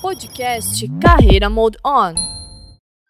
Podcast 0.00 0.88
Carreira 1.02 1.50
Mode 1.50 1.76
On. 1.84 2.14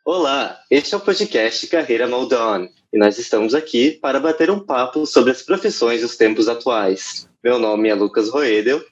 Olá, 0.06 0.58
este 0.71 0.95
é 0.95 0.96
o 0.96 1.00
podcast 1.00 1.67
Carreira 1.67 2.08
Mode 2.08 2.34
On 2.34 2.67
e 2.91 2.99
nós 2.99 3.18
estamos 3.18 3.54
aqui 3.54 3.91
para 4.00 4.18
bater 4.18 4.50
um 4.50 4.58
papo 4.58 5.04
sobre 5.04 5.30
as 5.30 5.42
profissões 5.42 6.00
dos 6.00 6.16
tempos 6.16 6.48
atuais. 6.48 7.28
Meu 7.44 7.58
nome 7.58 7.90
é 7.90 7.94
Lucas 7.94 8.30
Roedel. 8.30 8.82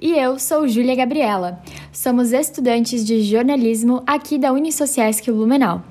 E 0.00 0.12
eu 0.12 0.38
sou 0.38 0.68
Júlia 0.68 0.94
Gabriela. 0.94 1.60
Somos 1.92 2.32
estudantes 2.32 3.04
de 3.04 3.24
jornalismo 3.24 4.04
aqui 4.06 4.38
da 4.38 4.52
Unisociesc 4.52 5.26
Blumenau. 5.26 5.82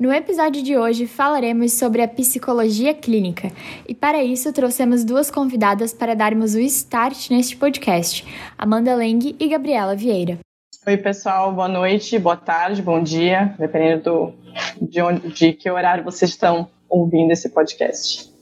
No 0.00 0.12
episódio 0.12 0.64
de 0.64 0.76
hoje 0.76 1.06
falaremos 1.06 1.74
sobre 1.74 2.02
a 2.02 2.08
psicologia 2.08 2.92
clínica 2.92 3.52
e 3.86 3.94
para 3.94 4.24
isso 4.24 4.52
trouxemos 4.52 5.04
duas 5.04 5.30
convidadas 5.30 5.92
para 5.92 6.16
darmos 6.16 6.56
o 6.56 6.60
start 6.60 7.30
neste 7.30 7.56
podcast, 7.56 8.24
Amanda 8.58 8.96
Leng 8.96 9.36
e 9.38 9.48
Gabriela 9.48 9.94
Vieira. 9.94 10.40
Oi 10.88 10.96
pessoal, 10.96 11.52
boa 11.52 11.68
noite, 11.68 12.18
boa 12.18 12.34
tarde, 12.34 12.80
bom 12.80 13.02
dia, 13.02 13.54
dependendo 13.58 14.02
do, 14.04 14.34
de, 14.80 15.02
onde, 15.02 15.28
de 15.28 15.52
que 15.52 15.70
horário 15.70 16.02
vocês 16.02 16.30
estão 16.30 16.70
ouvindo 16.88 17.30
esse 17.30 17.50
podcast. 17.50 18.32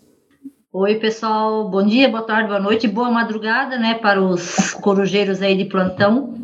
Oi 0.73 0.95
pessoal, 0.95 1.69
bom 1.69 1.85
dia, 1.85 2.09
boa 2.09 2.23
tarde, 2.23 2.47
boa 2.47 2.61
noite, 2.61 2.87
boa 2.87 3.11
madrugada, 3.11 3.77
né, 3.77 3.95
para 3.95 4.23
os 4.23 4.75
corujeiros 4.75 5.43
aí 5.43 5.57
de 5.57 5.65
plantão. 5.65 6.39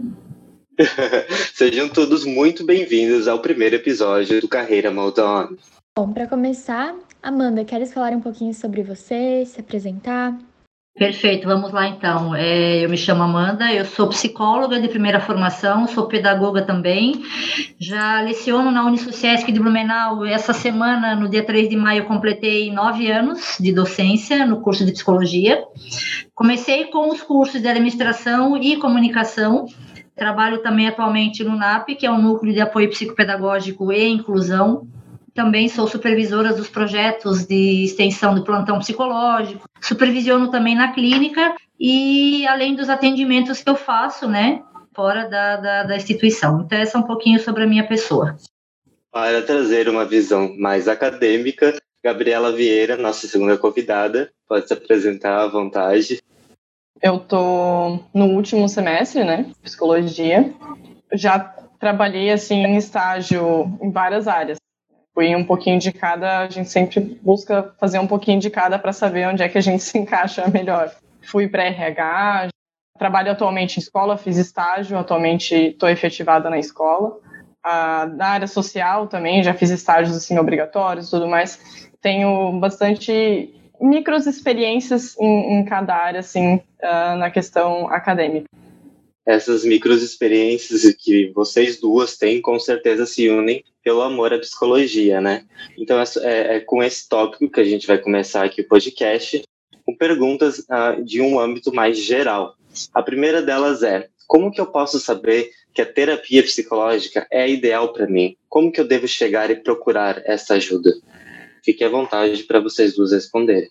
Sejam 1.55 1.89
todos 1.89 2.25
muito 2.25 2.67
bem-vindos 2.67 3.29
ao 3.29 3.39
primeiro 3.39 3.77
episódio 3.77 4.41
do 4.41 4.49
Carreira 4.49 4.91
Mode 4.91 5.21
On. 5.21 5.51
Bom, 5.97 6.13
para 6.13 6.27
começar, 6.27 6.97
Amanda, 7.23 7.65
queres 7.65 7.95
falar 7.95 8.11
um 8.11 8.21
pouquinho 8.21 8.53
sobre 8.53 8.83
você, 8.83 9.45
se 9.47 9.61
apresentar? 9.61 10.37
Perfeito, 10.95 11.49
vamos 11.49 11.73
lá 11.73 11.89
então. 11.89 12.35
É, 12.35 12.85
eu 12.85 12.89
me 12.89 12.99
chamo 12.99 13.23
Amanda, 13.23 13.73
eu 13.73 13.85
sou 13.85 14.09
psicóloga 14.09 14.79
de 14.79 14.89
primeira 14.89 15.21
formação, 15.21 15.89
sou 15.89 16.07
pedagoga 16.07 16.63
também. 16.63 17.23
Já 17.81 18.21
leciono 18.21 18.71
na 18.71 18.85
Unisociesc 18.85 19.51
de 19.51 19.59
Blumenau. 19.59 20.25
Essa 20.27 20.53
semana, 20.53 21.17
no 21.17 21.29
dia 21.31 21.45
3 21.45 21.71
de 21.71 21.77
maio, 21.77 22.05
completei 22.05 22.71
nove 22.71 23.11
anos 23.11 23.57
de 23.59 23.73
docência 23.73 24.45
no 24.47 24.61
curso 24.61 24.85
de 24.85 24.93
psicologia. 24.93 25.65
Comecei 26.35 26.85
com 26.85 27.09
os 27.09 27.23
cursos 27.23 27.61
de 27.63 27.69
administração 27.69 28.57
e 28.57 28.77
comunicação 28.77 29.67
Trabalho 30.15 30.63
também 30.63 30.87
atualmente 30.87 31.43
no 31.43 31.57
NAP, 31.57 31.97
que 31.97 32.05
é 32.05 32.11
o 32.11 32.19
Núcleo 32.19 32.53
de 32.53 32.61
Apoio 32.61 32.91
Psicopedagógico 32.91 33.91
e 33.91 34.07
Inclusão. 34.07 34.87
Também 35.35 35.69
sou 35.69 35.87
supervisora 35.87 36.53
dos 36.53 36.69
projetos 36.69 37.47
de 37.47 37.85
extensão 37.85 38.35
do 38.35 38.45
plantão 38.45 38.79
psicológico. 38.79 39.65
Supervisiono 39.81 40.51
também 40.51 40.75
na 40.75 40.93
clínica 40.93 41.55
e 41.81 42.47
além 42.47 42.75
dos 42.75 42.89
atendimentos 42.89 43.63
que 43.63 43.71
eu 43.71 43.75
faço, 43.75 44.29
né, 44.29 44.63
fora 44.95 45.29
da, 45.29 45.57
da, 45.57 45.83
da 45.85 45.97
instituição. 45.97 46.63
Então, 46.65 46.79
essa 46.79 46.99
é 46.99 47.01
um 47.01 47.05
pouquinho 47.05 47.41
sobre 47.41 47.65
a 47.65 47.67
minha 47.67 47.87
pessoa. 47.87 48.37
Para 49.11 49.43
trazer 49.43 49.89
uma 49.89 50.05
visão 50.05 50.55
mais 50.59 50.87
acadêmica, 50.87 51.77
Gabriela 52.05 52.53
Vieira, 52.53 52.97
nossa 52.97 53.27
segunda 53.27 53.57
convidada, 53.57 54.31
pode 54.49 54.69
se 54.69 54.73
apresentar 54.73 55.43
à 55.43 55.47
vontade. 55.47 56.23
Eu 57.01 57.19
tô 57.19 57.99
no 58.15 58.27
último 58.27 58.69
semestre, 58.69 59.25
né, 59.25 59.51
psicologia. 59.63 60.53
Já 61.15 61.39
trabalhei 61.81 62.31
assim 62.31 62.65
em 62.65 62.77
estágio 62.77 63.77
em 63.83 63.91
várias 63.91 64.29
áreas. 64.29 64.62
Fui 65.15 65.35
um 65.37 65.45
pouquinho 65.45 65.79
de 65.79 65.93
cada, 65.93 66.41
a 66.41 66.49
gente 66.49 66.71
sempre 66.71 67.01
busca 67.23 67.75
fazer 67.79 67.99
um 67.99 68.07
pouquinho 68.07 68.41
de 68.41 68.49
cada 68.49 68.79
para 68.79 68.93
saber 68.93 69.29
onde 69.29 69.43
é 69.43 69.49
que 69.49 69.59
a 69.59 69.63
gente 69.63 69.83
se 69.85 69.99
encaixa 69.99 70.49
melhor. 70.49 70.91
Fui 71.23 71.49
para 71.49 71.65
RH, 71.65 72.49
trabalho 72.99 73.31
atualmente 73.31 73.77
em 73.77 73.81
escola, 73.81 74.17
fiz 74.17 74.37
estágio, 74.37 74.99
atualmente 74.99 75.55
estou 75.55 75.89
efetivada 75.89 76.49
na 76.49 76.59
escola. 76.59 77.19
Ah, 77.65 78.07
na 78.07 78.27
área 78.27 78.47
social 78.49 79.07
também, 79.07 79.43
já 79.43 79.55
fiz 79.55 79.71
estágios 79.71 80.17
assim 80.17 80.39
obrigatórios, 80.39 81.11
tudo 81.11 81.29
mais. 81.29 81.91
Tenho 82.01 82.59
bastante 82.59 83.55
micros 83.81 84.27
experiências 84.27 85.19
em, 85.19 85.59
em 85.59 85.65
cada 85.65 85.95
área, 85.95 86.21
assim, 86.21 86.57
uh, 86.57 87.17
na 87.19 87.31
questão 87.31 87.89
acadêmica. 87.89 88.47
Essas 89.27 89.65
micros 89.65 90.03
experiências 90.03 90.83
que 90.99 91.31
vocês 91.33 91.79
duas 91.79 92.17
têm, 92.17 92.41
com 92.41 92.59
certeza 92.59 93.07
se 93.07 93.29
unem 93.29 93.65
pelo 93.85 94.03
amor 94.03 94.33
à 94.33 94.39
psicologia, 94.39 95.21
né? 95.21 95.45
Então 95.79 96.01
é, 96.01 96.57
é, 96.57 96.61
com 96.61 96.83
esse 96.83 97.09
tópico 97.09 97.51
que 97.51 97.61
a 97.61 97.65
gente 97.65 97.87
vai 97.87 97.99
começar 97.99 98.45
aqui 98.45 98.63
o 98.63 98.69
podcast, 98.69 99.43
com 99.85 99.97
perguntas 99.97 100.61
uh, 100.61 101.03
de 101.05 101.21
um 101.21 101.39
âmbito 101.39 101.75
mais 101.75 101.99
geral. 101.99 102.57
A 102.95 103.03
primeira 103.03 103.43
delas 103.43 103.83
é: 103.83 104.09
como 104.27 104.51
que 104.51 104.61
eu 104.61 104.67
posso 104.67 104.99
saber 104.99 105.51
que 105.75 105.83
a 105.83 105.87
terapia 105.87 106.43
psicológica 106.43 107.27
é 107.31 107.49
ideal 107.49 107.93
para 107.93 108.07
mim? 108.07 108.37
Como 108.49 108.73
que 108.73 108.81
eu 108.81 108.85
devo 108.87 109.07
chegar 109.07 109.51
e 109.51 109.57
procurar 109.57 110.23
essa 110.25 110.55
ajuda? 110.55 110.93
Fique 111.65 111.85
à 111.85 111.89
vontade 111.89 112.43
para 112.45 112.61
vocês 112.61 112.95
duas 112.95 113.13
responderem. 113.13 113.71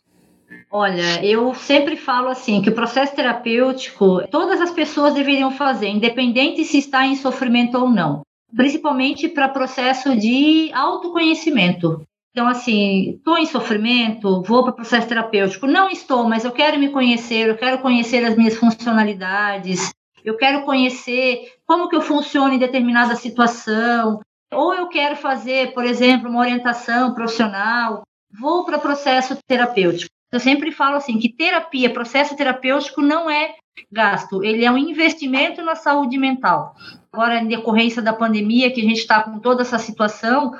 Olha, 0.69 1.23
eu 1.25 1.53
sempre 1.53 1.95
falo 1.95 2.27
assim 2.29 2.61
que 2.61 2.69
o 2.69 2.75
processo 2.75 3.15
terapêutico 3.15 4.25
todas 4.29 4.61
as 4.61 4.71
pessoas 4.71 5.13
deveriam 5.13 5.51
fazer, 5.51 5.87
independente 5.87 6.63
se 6.63 6.77
está 6.77 7.05
em 7.05 7.15
sofrimento 7.15 7.77
ou 7.77 7.89
não, 7.89 8.21
principalmente 8.55 9.27
para 9.27 9.49
processo 9.49 10.15
de 10.15 10.71
autoconhecimento. 10.73 12.01
Então, 12.31 12.47
assim, 12.47 13.15
estou 13.17 13.37
em 13.37 13.45
sofrimento, 13.45 14.41
vou 14.41 14.63
para 14.63 14.71
o 14.71 14.75
processo 14.75 15.07
terapêutico. 15.07 15.67
Não 15.67 15.89
estou, 15.89 16.23
mas 16.27 16.45
eu 16.45 16.51
quero 16.51 16.79
me 16.79 16.89
conhecer, 16.89 17.49
eu 17.49 17.57
quero 17.57 17.79
conhecer 17.79 18.23
as 18.23 18.37
minhas 18.37 18.55
funcionalidades, 18.55 19.91
eu 20.23 20.37
quero 20.37 20.63
conhecer 20.63 21.41
como 21.65 21.89
que 21.89 21.95
eu 21.95 22.01
funciono 22.01 22.53
em 22.53 22.59
determinada 22.59 23.15
situação, 23.15 24.21
ou 24.53 24.73
eu 24.73 24.87
quero 24.87 25.15
fazer, 25.17 25.73
por 25.73 25.83
exemplo, 25.83 26.29
uma 26.29 26.39
orientação 26.39 27.13
profissional, 27.13 28.03
vou 28.39 28.63
para 28.63 28.79
processo 28.79 29.37
terapêutico. 29.45 30.11
Eu 30.31 30.39
sempre 30.39 30.71
falo 30.71 30.95
assim 30.95 31.19
que 31.19 31.29
terapia, 31.29 31.89
processo 31.89 32.35
terapêutico 32.35 33.01
não 33.01 33.29
é 33.29 33.55
gasto, 33.91 34.43
ele 34.43 34.63
é 34.63 34.71
um 34.71 34.77
investimento 34.77 35.61
na 35.61 35.75
saúde 35.75 36.17
mental. 36.17 36.75
Agora, 37.11 37.39
em 37.39 37.47
decorrência 37.47 38.01
da 38.01 38.13
pandemia, 38.13 38.71
que 38.71 38.79
a 38.79 38.83
gente 38.83 38.99
está 38.99 39.21
com 39.21 39.39
toda 39.39 39.63
essa 39.63 39.77
situação, 39.77 40.55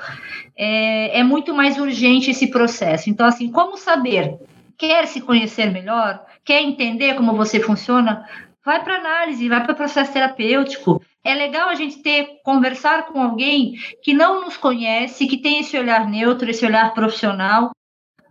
é, 0.54 1.20
é 1.20 1.24
muito 1.24 1.54
mais 1.54 1.78
urgente 1.78 2.30
esse 2.30 2.48
processo. 2.48 3.08
Então, 3.08 3.26
assim, 3.26 3.50
como 3.50 3.78
saber? 3.78 4.38
Quer 4.76 5.06
se 5.06 5.20
conhecer 5.20 5.70
melhor? 5.70 6.22
Quer 6.44 6.60
entender 6.60 7.14
como 7.14 7.34
você 7.34 7.58
funciona? 7.58 8.28
Vai 8.64 8.84
para 8.84 8.96
análise, 8.96 9.48
vai 9.48 9.62
para 9.62 9.72
o 9.72 9.76
processo 9.76 10.12
terapêutico. 10.12 11.02
É 11.24 11.34
legal 11.34 11.68
a 11.68 11.74
gente 11.74 12.02
ter 12.02 12.40
conversar 12.44 13.06
com 13.06 13.22
alguém 13.22 13.74
que 14.02 14.12
não 14.12 14.44
nos 14.44 14.56
conhece, 14.56 15.26
que 15.26 15.38
tem 15.38 15.60
esse 15.60 15.78
olhar 15.78 16.08
neutro, 16.08 16.50
esse 16.50 16.66
olhar 16.66 16.92
profissional. 16.92 17.70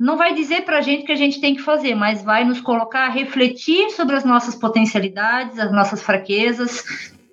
Não 0.02 0.18
vai 0.18 0.34
dizer 0.34 0.66
para 0.66 0.80
a 0.80 0.82
gente 0.82 1.04
o 1.04 1.06
que 1.06 1.12
a 1.12 1.16
gente 1.16 1.40
tem 1.40 1.54
que 1.54 1.62
fazer, 1.62 1.94
mas 1.94 2.24
vai 2.24 2.44
nos 2.44 2.60
colocar 2.60 3.06
a 3.06 3.10
refletir 3.12 3.92
sobre 3.92 4.16
as 4.16 4.26
nossas 4.26 4.56
potencialidades, 4.56 5.60
as 5.60 5.72
nossas 5.72 6.02
fraquezas, 6.02 6.84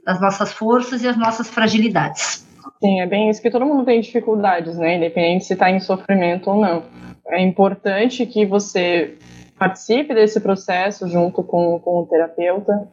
as 0.06 0.20
nossas 0.20 0.52
forças 0.52 1.02
e 1.02 1.08
as 1.08 1.16
nossas 1.16 1.48
fragilidades. 1.48 2.46
Sim, 2.78 3.00
é 3.00 3.06
bem 3.06 3.30
isso 3.30 3.40
que 3.40 3.50
todo 3.50 3.64
mundo 3.64 3.86
tem 3.86 4.02
dificuldades, 4.02 4.76
né? 4.76 4.96
Independente 4.96 5.46
se 5.46 5.54
está 5.54 5.70
em 5.70 5.80
sofrimento 5.80 6.50
ou 6.50 6.60
não. 6.60 6.82
É 7.28 7.40
importante 7.40 8.26
que 8.26 8.44
você 8.44 9.16
participe 9.58 10.12
desse 10.12 10.38
processo 10.38 11.08
junto 11.08 11.42
com, 11.42 11.80
com 11.80 12.00
o 12.02 12.06
terapeuta 12.06 12.86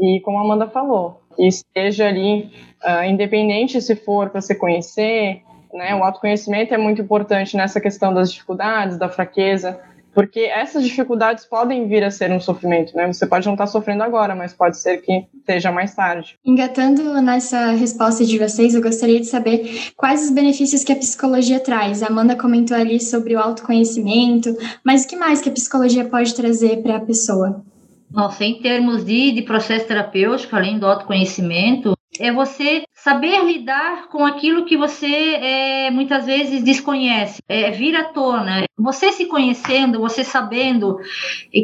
e, 0.00 0.18
como 0.24 0.38
a 0.38 0.40
Amanda 0.40 0.66
falou, 0.66 1.20
que 1.36 1.46
esteja 1.46 2.08
ali, 2.08 2.50
uh, 2.82 3.04
independente 3.04 3.82
se 3.82 3.94
for 3.96 4.30
para 4.30 4.40
se 4.40 4.54
conhecer, 4.54 5.42
né? 5.74 5.94
O 5.94 6.04
autoconhecimento 6.04 6.74
é 6.74 6.78
muito 6.78 7.02
importante 7.02 7.56
nessa 7.56 7.80
questão 7.80 8.12
das 8.12 8.32
dificuldades, 8.32 8.98
da 8.98 9.08
fraqueza, 9.08 9.80
porque 10.12 10.40
essas 10.40 10.84
dificuldades 10.84 11.44
podem 11.44 11.86
vir 11.86 12.02
a 12.02 12.10
ser 12.10 12.32
um 12.32 12.40
sofrimento, 12.40 12.96
né? 12.96 13.06
Você 13.12 13.26
pode 13.26 13.46
não 13.46 13.54
estar 13.54 13.66
sofrendo 13.66 14.02
agora, 14.02 14.34
mas 14.34 14.52
pode 14.52 14.78
ser 14.78 14.98
que 14.98 15.26
seja 15.46 15.70
mais 15.70 15.94
tarde. 15.94 16.36
Engatando 16.44 17.20
nessa 17.22 17.72
resposta 17.72 18.24
de 18.24 18.38
vocês, 18.38 18.74
eu 18.74 18.82
gostaria 18.82 19.20
de 19.20 19.26
saber 19.26 19.92
quais 19.96 20.24
os 20.24 20.30
benefícios 20.30 20.82
que 20.82 20.92
a 20.92 20.96
psicologia 20.96 21.60
traz. 21.60 22.02
A 22.02 22.08
Amanda 22.08 22.36
comentou 22.36 22.76
ali 22.76 23.00
sobre 23.00 23.36
o 23.36 23.38
autoconhecimento, 23.38 24.56
mas 24.84 25.04
o 25.04 25.08
que 25.08 25.16
mais 25.16 25.40
que 25.40 25.48
a 25.48 25.52
psicologia 25.52 26.04
pode 26.04 26.34
trazer 26.34 26.82
para 26.82 26.96
a 26.96 27.00
pessoa? 27.00 27.62
Nossa, 28.10 28.44
em 28.44 28.60
termos 28.60 29.04
de, 29.04 29.30
de 29.30 29.42
processo 29.42 29.86
terapêutico, 29.86 30.56
além 30.56 30.78
do 30.80 30.86
autoconhecimento, 30.86 31.94
é 32.20 32.30
você 32.30 32.82
saber 32.92 33.42
lidar 33.44 34.08
com 34.08 34.26
aquilo 34.26 34.66
que 34.66 34.76
você 34.76 35.06
é, 35.06 35.90
muitas 35.90 36.26
vezes 36.26 36.62
desconhece, 36.62 37.42
é, 37.48 37.70
vir 37.70 37.96
à 37.96 38.04
tona. 38.04 38.64
Você 38.78 39.10
se 39.10 39.26
conhecendo, 39.26 40.00
você 40.00 40.22
sabendo 40.22 40.98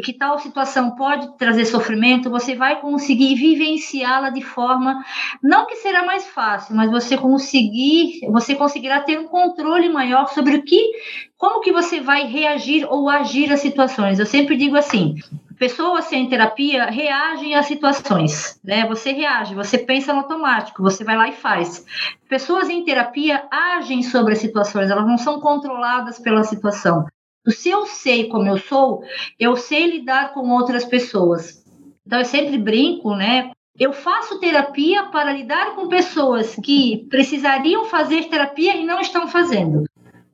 que 0.03 0.13
tal 0.13 0.39
situação 0.39 0.95
pode 0.95 1.37
trazer 1.37 1.65
sofrimento, 1.65 2.29
você 2.29 2.55
vai 2.55 2.81
conseguir 2.81 3.35
vivenciá-la 3.35 4.31
de 4.31 4.41
forma 4.41 5.03
não 5.43 5.67
que 5.67 5.75
será 5.75 6.03
mais 6.03 6.25
fácil, 6.27 6.75
mas 6.75 6.89
você 6.89 7.15
conseguir, 7.15 8.19
você 8.31 8.55
conseguirá 8.55 9.01
ter 9.01 9.19
um 9.19 9.27
controle 9.27 9.89
maior 9.89 10.27
sobre 10.29 10.55
o 10.55 10.63
que, 10.63 10.91
como 11.37 11.61
que 11.61 11.71
você 11.71 12.01
vai 12.01 12.25
reagir 12.25 12.85
ou 12.89 13.09
agir 13.09 13.51
às 13.51 13.59
situações. 13.59 14.17
Eu 14.17 14.25
sempre 14.25 14.57
digo 14.57 14.75
assim, 14.75 15.15
Pessoas 15.57 16.05
sem 16.05 16.29
terapia 16.29 16.85
reagem 16.85 17.55
a 17.55 17.63
situações, 17.63 18.59
né? 18.63 18.85
Você 18.87 19.11
reage, 19.11 19.55
você 19.55 19.79
pensa 19.79 20.13
no 20.13 20.19
automático, 20.19 20.83
você 20.83 21.03
vai 21.03 21.17
lá 21.17 21.27
e 21.29 21.31
faz. 21.31 21.83
Pessoas 22.29 22.69
em 22.69 22.83
terapia 22.83 23.43
agem 23.49 24.03
sobre 24.03 24.33
as 24.33 24.39
situações, 24.39 24.91
elas 24.91 25.07
não 25.07 25.17
são 25.17 25.39
controladas 25.39 26.19
pela 26.19 26.43
situação. 26.43 27.07
Se 27.47 27.69
eu 27.69 27.87
sei 27.87 28.27
como 28.27 28.47
eu 28.47 28.57
sou, 28.57 29.01
eu 29.39 29.55
sei 29.55 29.89
lidar 29.89 30.33
com 30.33 30.47
outras 30.49 30.85
pessoas. 30.85 31.63
Então 32.05 32.19
eu 32.19 32.25
sempre 32.25 32.57
brinco, 32.57 33.15
né? 33.15 33.51
Eu 33.79 33.93
faço 33.93 34.39
terapia 34.39 35.03
para 35.05 35.33
lidar 35.33 35.75
com 35.75 35.87
pessoas 35.87 36.55
que 36.55 37.07
precisariam 37.09 37.85
fazer 37.85 38.25
terapia 38.25 38.75
e 38.75 38.85
não 38.85 38.99
estão 38.99 39.27
fazendo. 39.27 39.85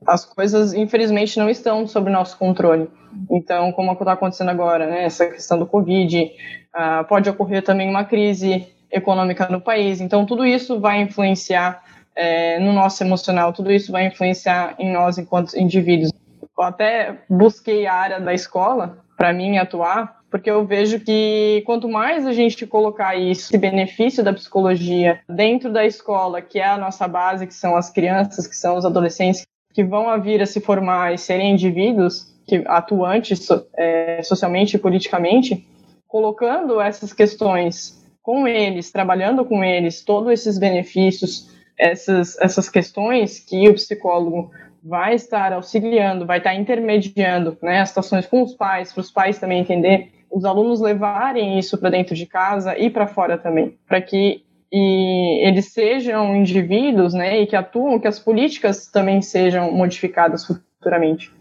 As 0.05 0.25
coisas, 0.25 0.73
infelizmente, 0.73 1.39
não 1.39 1.49
estão 1.49 1.87
sob 1.87 2.09
nosso 2.09 2.37
controle. 2.37 2.89
Então, 3.29 3.71
como 3.71 3.91
é 3.91 3.93
está 3.93 4.13
acontecendo 4.13 4.49
agora, 4.49 4.87
né, 4.87 5.03
essa 5.03 5.25
questão 5.27 5.57
do 5.59 5.65
Covid, 5.65 6.31
uh, 6.75 7.03
pode 7.07 7.29
ocorrer 7.29 7.63
também 7.63 7.89
uma 7.89 8.03
crise 8.03 8.67
econômica 8.91 9.47
no 9.49 9.59
país. 9.59 9.99
Então, 10.01 10.25
tudo 10.25 10.45
isso 10.45 10.79
vai 10.79 11.01
influenciar 11.01 11.83
é, 12.15 12.59
no 12.59 12.73
nosso 12.73 13.03
emocional, 13.03 13.51
tudo 13.51 13.71
isso 13.71 13.91
vai 13.91 14.05
influenciar 14.05 14.75
em 14.77 14.91
nós 14.91 15.17
enquanto 15.17 15.57
indivíduos. 15.57 16.11
Eu 16.57 16.63
até 16.63 17.17
busquei 17.27 17.87
a 17.87 17.93
área 17.93 18.19
da 18.19 18.33
escola 18.33 18.99
para 19.17 19.33
mim 19.33 19.57
atuar, 19.57 20.21
porque 20.29 20.49
eu 20.49 20.65
vejo 20.65 20.99
que 20.99 21.63
quanto 21.65 21.89
mais 21.89 22.25
a 22.25 22.33
gente 22.33 22.67
colocar 22.67 23.15
isso, 23.15 23.47
esse 23.47 23.57
benefício 23.57 24.23
da 24.23 24.33
psicologia 24.33 25.19
dentro 25.27 25.71
da 25.71 25.85
escola, 25.85 26.41
que 26.41 26.59
é 26.59 26.65
a 26.67 26.77
nossa 26.77 27.07
base, 27.07 27.47
que 27.47 27.53
são 27.53 27.75
as 27.75 27.89
crianças, 27.89 28.47
que 28.47 28.55
são 28.55 28.77
os 28.77 28.85
adolescentes, 28.85 29.43
que 29.73 29.83
vão 29.83 30.07
a 30.07 30.17
vir 30.17 30.41
a 30.41 30.45
se 30.45 30.61
formar 30.61 31.13
e 31.13 31.17
serem 31.17 31.51
indivíduos 31.51 32.32
que, 32.45 32.63
atuantes 32.65 33.47
é, 33.75 34.21
socialmente 34.23 34.75
e 34.75 34.79
politicamente, 34.79 35.65
colocando 36.07 36.79
essas 36.79 37.13
questões 37.13 38.01
com 38.21 38.47
eles, 38.47 38.91
trabalhando 38.91 39.43
com 39.43 39.63
eles, 39.63 40.03
todos 40.03 40.31
esses 40.31 40.57
benefícios, 40.57 41.51
essas, 41.77 42.39
essas 42.39 42.69
questões 42.69 43.39
que 43.39 43.67
o 43.67 43.73
psicólogo 43.73 44.51
vai 44.83 45.15
estar 45.15 45.53
auxiliando, 45.53 46.25
vai 46.25 46.37
estar 46.37 46.53
intermediando 46.55 47.57
né, 47.61 47.81
as 47.81 47.89
situações 47.89 48.25
com 48.25 48.43
os 48.43 48.53
pais, 48.53 48.93
para 48.93 49.01
os 49.01 49.11
pais 49.11 49.39
também 49.39 49.59
entender, 49.59 50.11
os 50.31 50.45
alunos 50.45 50.81
levarem 50.81 51.59
isso 51.59 51.77
para 51.77 51.89
dentro 51.89 52.15
de 52.15 52.25
casa 52.25 52.77
e 52.77 52.89
para 52.89 53.07
fora 53.07 53.37
também, 53.37 53.77
para 53.87 54.01
que 54.01 54.43
e 54.75 55.47
eles 55.47 55.71
sejam 55.71 56.35
indivíduos, 56.35 57.13
né, 57.13 57.39
e 57.39 57.45
que 57.45 57.55
atuam, 57.55 57.99
que 57.99 58.07
as 58.07 58.17
políticas 58.17 58.87
também 58.87 59.21
sejam 59.21 59.71
modificadas 59.71 60.47
futuramente. 60.47 61.31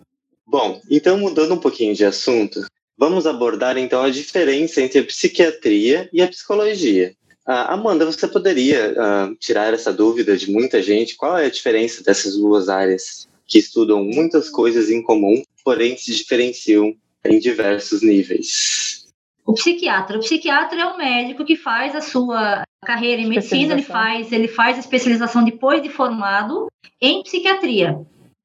Bom, 0.52 0.82
então 0.90 1.16
mudando 1.16 1.54
um 1.54 1.58
pouquinho 1.58 1.94
de 1.94 2.04
assunto, 2.04 2.60
vamos 2.98 3.26
abordar 3.26 3.78
então 3.78 4.02
a 4.02 4.10
diferença 4.10 4.82
entre 4.82 4.98
a 4.98 5.02
psiquiatria 5.02 6.10
e 6.12 6.20
a 6.20 6.28
psicologia. 6.28 7.14
Uh, 7.48 7.72
Amanda, 7.72 8.04
você 8.04 8.28
poderia 8.28 8.92
uh, 8.92 9.34
tirar 9.36 9.72
essa 9.72 9.90
dúvida 9.90 10.36
de 10.36 10.52
muita 10.52 10.82
gente? 10.82 11.16
Qual 11.16 11.38
é 11.38 11.46
a 11.46 11.50
diferença 11.50 12.04
dessas 12.04 12.36
duas 12.36 12.68
áreas 12.68 13.26
que 13.46 13.58
estudam 13.58 14.04
muitas 14.04 14.50
coisas 14.50 14.90
em 14.90 15.02
comum, 15.02 15.42
porém 15.64 15.96
se 15.96 16.14
diferenciam 16.14 16.94
em 17.24 17.38
diversos 17.38 18.02
níveis? 18.02 19.06
O 19.46 19.54
psiquiatra. 19.54 20.18
O 20.18 20.20
psiquiatra 20.20 20.82
é 20.82 20.84
o 20.84 20.98
médico 20.98 21.46
que 21.46 21.56
faz 21.56 21.96
a 21.96 22.02
sua 22.02 22.62
carreira 22.84 23.22
em 23.22 23.26
medicina, 23.26 23.72
ele 23.72 23.82
faz, 23.82 24.30
ele 24.30 24.48
faz 24.48 24.76
a 24.76 24.80
especialização 24.80 25.42
depois 25.44 25.82
de 25.82 25.88
formado 25.88 26.66
em 27.00 27.22
psiquiatria. 27.22 27.98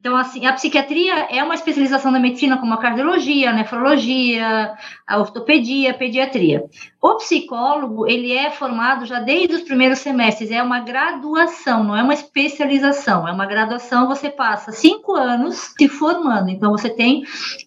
Então, 0.07 0.15
assim, 0.15 0.45
a 0.45 0.53
psiquiatria 0.53 1.27
é 1.29 1.43
uma 1.43 1.53
especialização 1.53 2.13
da 2.13 2.19
medicina 2.19 2.57
como 2.57 2.73
a 2.73 2.77
cardiologia, 2.77 3.49
a 3.49 3.53
nefrologia, 3.53 4.73
a 5.05 5.17
ortopedia, 5.17 5.91
a 5.91 5.93
pediatria. 5.93 6.63
O 7.01 7.15
psicólogo, 7.15 8.07
ele 8.07 8.31
é 8.31 8.49
formado 8.49 9.05
já 9.05 9.19
desde 9.19 9.55
os 9.55 9.63
primeiros 9.63 9.99
semestres, 9.99 10.49
é 10.49 10.63
uma 10.63 10.79
graduação, 10.79 11.83
não 11.83 11.93
é 11.93 12.01
uma 12.01 12.13
especialização, 12.13 13.27
é 13.27 13.33
uma 13.33 13.45
graduação, 13.45 14.07
você 14.07 14.29
passa 14.29 14.71
cinco 14.71 15.13
anos 15.13 15.73
se 15.77 15.89
formando, 15.89 16.49
então 16.49 16.71
você 16.71 16.89
tem 16.89 17.23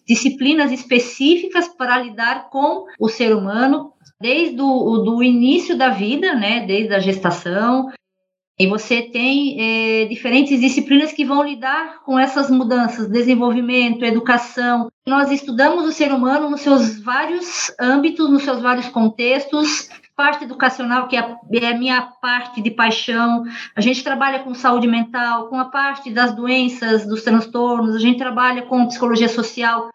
disciplinas 0.07 0.71
específicas 0.71 1.67
para 1.67 1.99
lidar 1.99 2.49
com 2.49 2.85
o 2.99 3.07
ser 3.07 3.35
humano, 3.35 3.93
desde 4.19 4.59
o 4.59 4.97
do 4.97 5.21
início 5.21 5.77
da 5.77 5.89
vida, 5.89 6.33
né, 6.33 6.65
desde 6.65 6.91
a 6.91 6.99
gestação, 6.99 7.91
e 8.61 8.67
você 8.67 9.01
tem 9.01 9.55
é, 9.59 10.05
diferentes 10.05 10.59
disciplinas 10.61 11.11
que 11.11 11.25
vão 11.25 11.41
lidar 11.43 12.03
com 12.03 12.19
essas 12.19 12.47
mudanças, 12.51 13.09
desenvolvimento, 13.09 14.05
educação. 14.05 14.91
Nós 15.03 15.31
estudamos 15.31 15.83
o 15.83 15.91
ser 15.91 16.11
humano 16.13 16.47
nos 16.47 16.61
seus 16.61 16.99
vários 16.99 17.73
âmbitos, 17.79 18.29
nos 18.29 18.43
seus 18.43 18.61
vários 18.61 18.87
contextos, 18.87 19.89
parte 20.15 20.43
educacional, 20.43 21.07
que 21.07 21.17
é, 21.17 21.35
é 21.53 21.71
a 21.71 21.75
minha 21.75 22.03
parte 22.21 22.61
de 22.61 22.69
paixão. 22.69 23.45
A 23.75 23.81
gente 23.81 24.03
trabalha 24.03 24.43
com 24.43 24.53
saúde 24.53 24.87
mental, 24.87 25.47
com 25.47 25.57
a 25.57 25.65
parte 25.65 26.11
das 26.11 26.35
doenças, 26.35 27.07
dos 27.07 27.23
transtornos, 27.23 27.95
a 27.95 27.99
gente 27.99 28.19
trabalha 28.19 28.61
com 28.61 28.85
psicologia 28.85 29.27
social. 29.27 29.89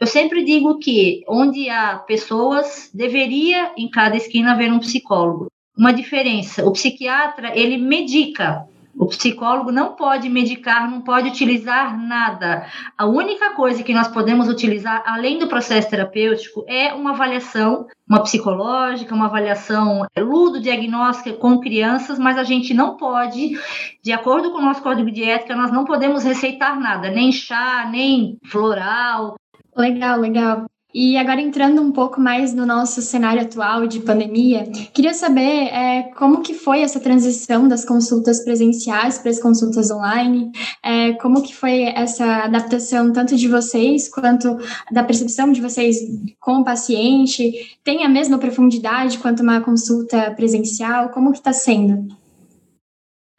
Eu 0.00 0.06
sempre 0.08 0.42
digo 0.42 0.80
que 0.80 1.22
onde 1.28 1.70
há 1.70 1.96
pessoas, 1.98 2.90
deveria 2.92 3.70
em 3.76 3.88
cada 3.88 4.16
esquina 4.16 4.50
haver 4.50 4.72
um 4.72 4.80
psicólogo 4.80 5.46
uma 5.76 5.92
diferença. 5.92 6.64
O 6.66 6.72
psiquiatra, 6.72 7.56
ele 7.58 7.76
medica. 7.76 8.66
O 8.96 9.06
psicólogo 9.06 9.72
não 9.72 9.94
pode 9.94 10.28
medicar, 10.28 10.90
não 10.90 11.00
pode 11.00 11.28
utilizar 11.28 11.96
nada. 11.98 12.66
A 12.98 13.06
única 13.06 13.54
coisa 13.54 13.82
que 13.82 13.94
nós 13.94 14.08
podemos 14.08 14.48
utilizar, 14.48 15.02
além 15.06 15.38
do 15.38 15.46
processo 15.46 15.88
terapêutico, 15.88 16.64
é 16.68 16.92
uma 16.92 17.12
avaliação, 17.12 17.86
uma 18.06 18.22
psicológica, 18.22 19.14
uma 19.14 19.26
avaliação 19.26 20.06
ludo-diagnóstica 20.18 21.32
com 21.32 21.60
crianças, 21.60 22.18
mas 22.18 22.36
a 22.36 22.42
gente 22.42 22.74
não 22.74 22.96
pode, 22.96 23.58
de 24.02 24.12
acordo 24.12 24.50
com 24.50 24.58
o 24.58 24.62
nosso 24.62 24.82
código 24.82 25.10
de 25.10 25.24
ética, 25.24 25.56
nós 25.56 25.72
não 25.72 25.84
podemos 25.84 26.24
receitar 26.24 26.78
nada, 26.78 27.10
nem 27.10 27.32
chá, 27.32 27.88
nem 27.90 28.38
floral. 28.50 29.36
Legal, 29.74 30.18
legal. 30.20 30.66
E 30.92 31.16
agora 31.16 31.40
entrando 31.40 31.80
um 31.80 31.92
pouco 31.92 32.20
mais 32.20 32.52
no 32.52 32.66
nosso 32.66 33.00
cenário 33.00 33.42
atual 33.42 33.86
de 33.86 34.00
pandemia, 34.00 34.64
queria 34.92 35.14
saber 35.14 35.68
é, 35.68 36.02
como 36.16 36.42
que 36.42 36.52
foi 36.52 36.82
essa 36.82 36.98
transição 36.98 37.68
das 37.68 37.84
consultas 37.84 38.42
presenciais 38.42 39.18
para 39.18 39.30
as 39.30 39.40
consultas 39.40 39.90
online, 39.90 40.50
é, 40.82 41.12
como 41.14 41.42
que 41.42 41.54
foi 41.54 41.82
essa 41.82 42.44
adaptação 42.44 43.12
tanto 43.12 43.36
de 43.36 43.46
vocês 43.46 44.08
quanto 44.08 44.58
da 44.90 45.04
percepção 45.04 45.52
de 45.52 45.60
vocês 45.60 45.98
com 46.40 46.58
o 46.58 46.64
paciente, 46.64 47.78
tem 47.84 48.04
a 48.04 48.08
mesma 48.08 48.38
profundidade 48.38 49.18
quanto 49.18 49.44
uma 49.44 49.60
consulta 49.60 50.32
presencial, 50.32 51.10
como 51.10 51.30
que 51.30 51.38
está 51.38 51.52
sendo? 51.52 52.08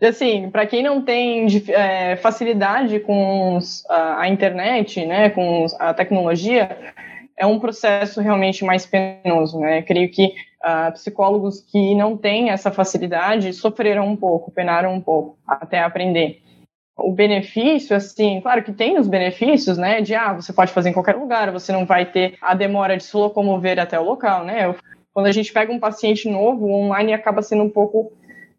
Assim, 0.01 0.49
para 0.49 0.65
quem 0.65 0.81
não 0.81 1.01
tem 1.01 1.45
é, 1.67 2.15
facilidade 2.15 2.99
com 3.01 3.59
a, 3.87 4.27
internet, 4.27 5.05
né, 5.05 5.29
com 5.29 5.67
a 5.77 5.93
tecnologia, 5.93 6.75
é 7.41 7.45
um 7.47 7.59
processo 7.59 8.21
realmente 8.21 8.63
mais 8.63 8.85
penoso, 8.85 9.59
né? 9.59 9.81
creio 9.81 10.11
que 10.11 10.27
uh, 10.63 10.91
psicólogos 10.93 11.59
que 11.59 11.95
não 11.95 12.15
têm 12.15 12.51
essa 12.51 12.69
facilidade 12.71 13.51
sofreram 13.51 14.07
um 14.07 14.15
pouco, 14.15 14.51
penaram 14.51 14.93
um 14.93 15.01
pouco 15.01 15.39
até 15.47 15.79
aprender. 15.79 16.39
O 16.95 17.11
benefício, 17.11 17.95
assim, 17.95 18.39
claro 18.41 18.63
que 18.63 18.71
tem 18.71 18.99
os 18.99 19.07
benefícios, 19.07 19.75
né? 19.75 20.01
De 20.01 20.13
ah, 20.13 20.33
você 20.33 20.53
pode 20.53 20.71
fazer 20.71 20.89
em 20.89 20.93
qualquer 20.93 21.15
lugar, 21.15 21.51
você 21.51 21.71
não 21.71 21.83
vai 21.83 22.05
ter 22.05 22.37
a 22.39 22.53
demora 22.53 22.95
de 22.95 23.03
se 23.03 23.17
locomover 23.17 23.79
até 23.79 23.99
o 23.99 24.03
local, 24.03 24.45
né? 24.45 24.75
Quando 25.11 25.25
a 25.25 25.31
gente 25.31 25.51
pega 25.51 25.73
um 25.73 25.79
paciente 25.79 26.29
novo, 26.29 26.69
online 26.69 27.11
acaba 27.11 27.41
sendo 27.41 27.63
um 27.63 27.69
pouco 27.71 28.11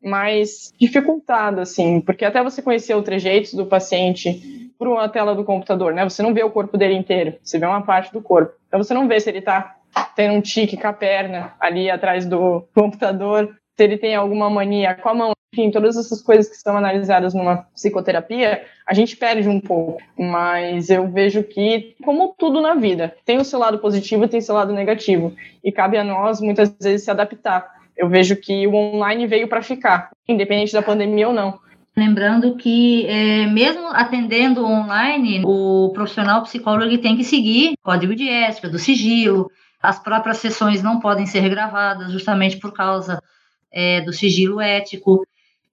mais 0.02 0.72
dificultado, 0.76 1.60
assim, 1.60 2.00
porque 2.00 2.24
até 2.24 2.42
você 2.42 2.60
conhecer 2.60 2.96
o 2.96 3.02
trejeito 3.02 3.54
do 3.54 3.66
paciente 3.66 4.61
por 4.82 4.88
uma 4.88 5.08
tela 5.08 5.32
do 5.32 5.44
computador, 5.44 5.94
né? 5.94 6.02
Você 6.02 6.24
não 6.24 6.34
vê 6.34 6.42
o 6.42 6.50
corpo 6.50 6.76
dele 6.76 6.94
inteiro, 6.94 7.36
você 7.40 7.56
vê 7.56 7.64
uma 7.64 7.82
parte 7.82 8.12
do 8.12 8.20
corpo. 8.20 8.52
Então 8.66 8.82
você 8.82 8.92
não 8.92 9.06
vê 9.06 9.20
se 9.20 9.30
ele 9.30 9.38
está 9.38 9.76
tendo 10.16 10.34
um 10.34 10.40
tique 10.40 10.76
com 10.76 10.88
a 10.88 10.92
perna 10.92 11.54
ali 11.60 11.88
atrás 11.88 12.26
do 12.26 12.66
computador, 12.74 13.56
se 13.76 13.84
ele 13.84 13.96
tem 13.96 14.16
alguma 14.16 14.50
mania 14.50 14.92
com 14.96 15.08
a 15.08 15.14
mão, 15.14 15.32
enfim, 15.54 15.70
todas 15.70 15.96
essas 15.96 16.20
coisas 16.20 16.48
que 16.48 16.56
são 16.56 16.76
analisadas 16.76 17.32
numa 17.32 17.58
psicoterapia, 17.72 18.64
a 18.84 18.92
gente 18.92 19.16
perde 19.16 19.48
um 19.48 19.60
pouco. 19.60 20.02
Mas 20.18 20.90
eu 20.90 21.06
vejo 21.06 21.44
que, 21.44 21.94
como 22.04 22.34
tudo 22.36 22.60
na 22.60 22.74
vida, 22.74 23.14
tem 23.24 23.38
o 23.38 23.44
seu 23.44 23.60
lado 23.60 23.78
positivo 23.78 24.24
e 24.24 24.28
tem 24.28 24.40
o 24.40 24.42
seu 24.42 24.56
lado 24.56 24.72
negativo. 24.72 25.32
E 25.62 25.70
cabe 25.70 25.96
a 25.96 26.02
nós, 26.02 26.40
muitas 26.40 26.76
vezes, 26.80 27.04
se 27.04 27.10
adaptar. 27.10 27.70
Eu 27.96 28.08
vejo 28.08 28.34
que 28.34 28.66
o 28.66 28.74
online 28.74 29.28
veio 29.28 29.46
para 29.46 29.62
ficar, 29.62 30.10
independente 30.26 30.72
da 30.72 30.82
pandemia 30.82 31.28
ou 31.28 31.34
não. 31.34 31.60
Lembrando 31.94 32.56
que, 32.56 33.06
é, 33.06 33.46
mesmo 33.46 33.88
atendendo 33.88 34.64
online, 34.64 35.42
o 35.44 35.90
profissional 35.92 36.42
psicólogo 36.42 36.96
tem 36.98 37.16
que 37.16 37.24
seguir 37.24 37.72
o 37.72 37.82
código 37.82 38.14
de 38.14 38.28
ética, 38.28 38.68
do 38.68 38.78
sigilo. 38.78 39.50
As 39.80 39.98
próprias 39.98 40.38
sessões 40.38 40.82
não 40.82 41.00
podem 41.00 41.26
ser 41.26 41.46
gravadas 41.50 42.10
justamente 42.10 42.56
por 42.56 42.72
causa 42.72 43.22
é, 43.70 44.00
do 44.00 44.12
sigilo 44.12 44.58
ético. 44.60 45.26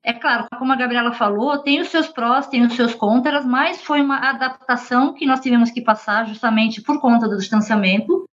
É 0.03 0.11
claro, 0.11 0.47
como 0.57 0.73
a 0.73 0.75
Gabriela 0.75 1.13
falou, 1.13 1.59
tem 1.59 1.79
os 1.79 1.87
seus 1.87 2.07
prós, 2.07 2.47
tem 2.47 2.65
os 2.65 2.73
seus 2.73 2.93
contras, 2.93 3.45
mas 3.45 3.81
foi 3.81 4.01
uma 4.01 4.17
adaptação 4.17 5.13
que 5.13 5.25
nós 5.25 5.39
tivemos 5.39 5.71
que 5.71 5.81
passar 5.81 6.25
justamente 6.25 6.81
por 6.81 6.99
conta 6.99 7.29
do 7.29 7.37
distanciamento. 7.37 8.27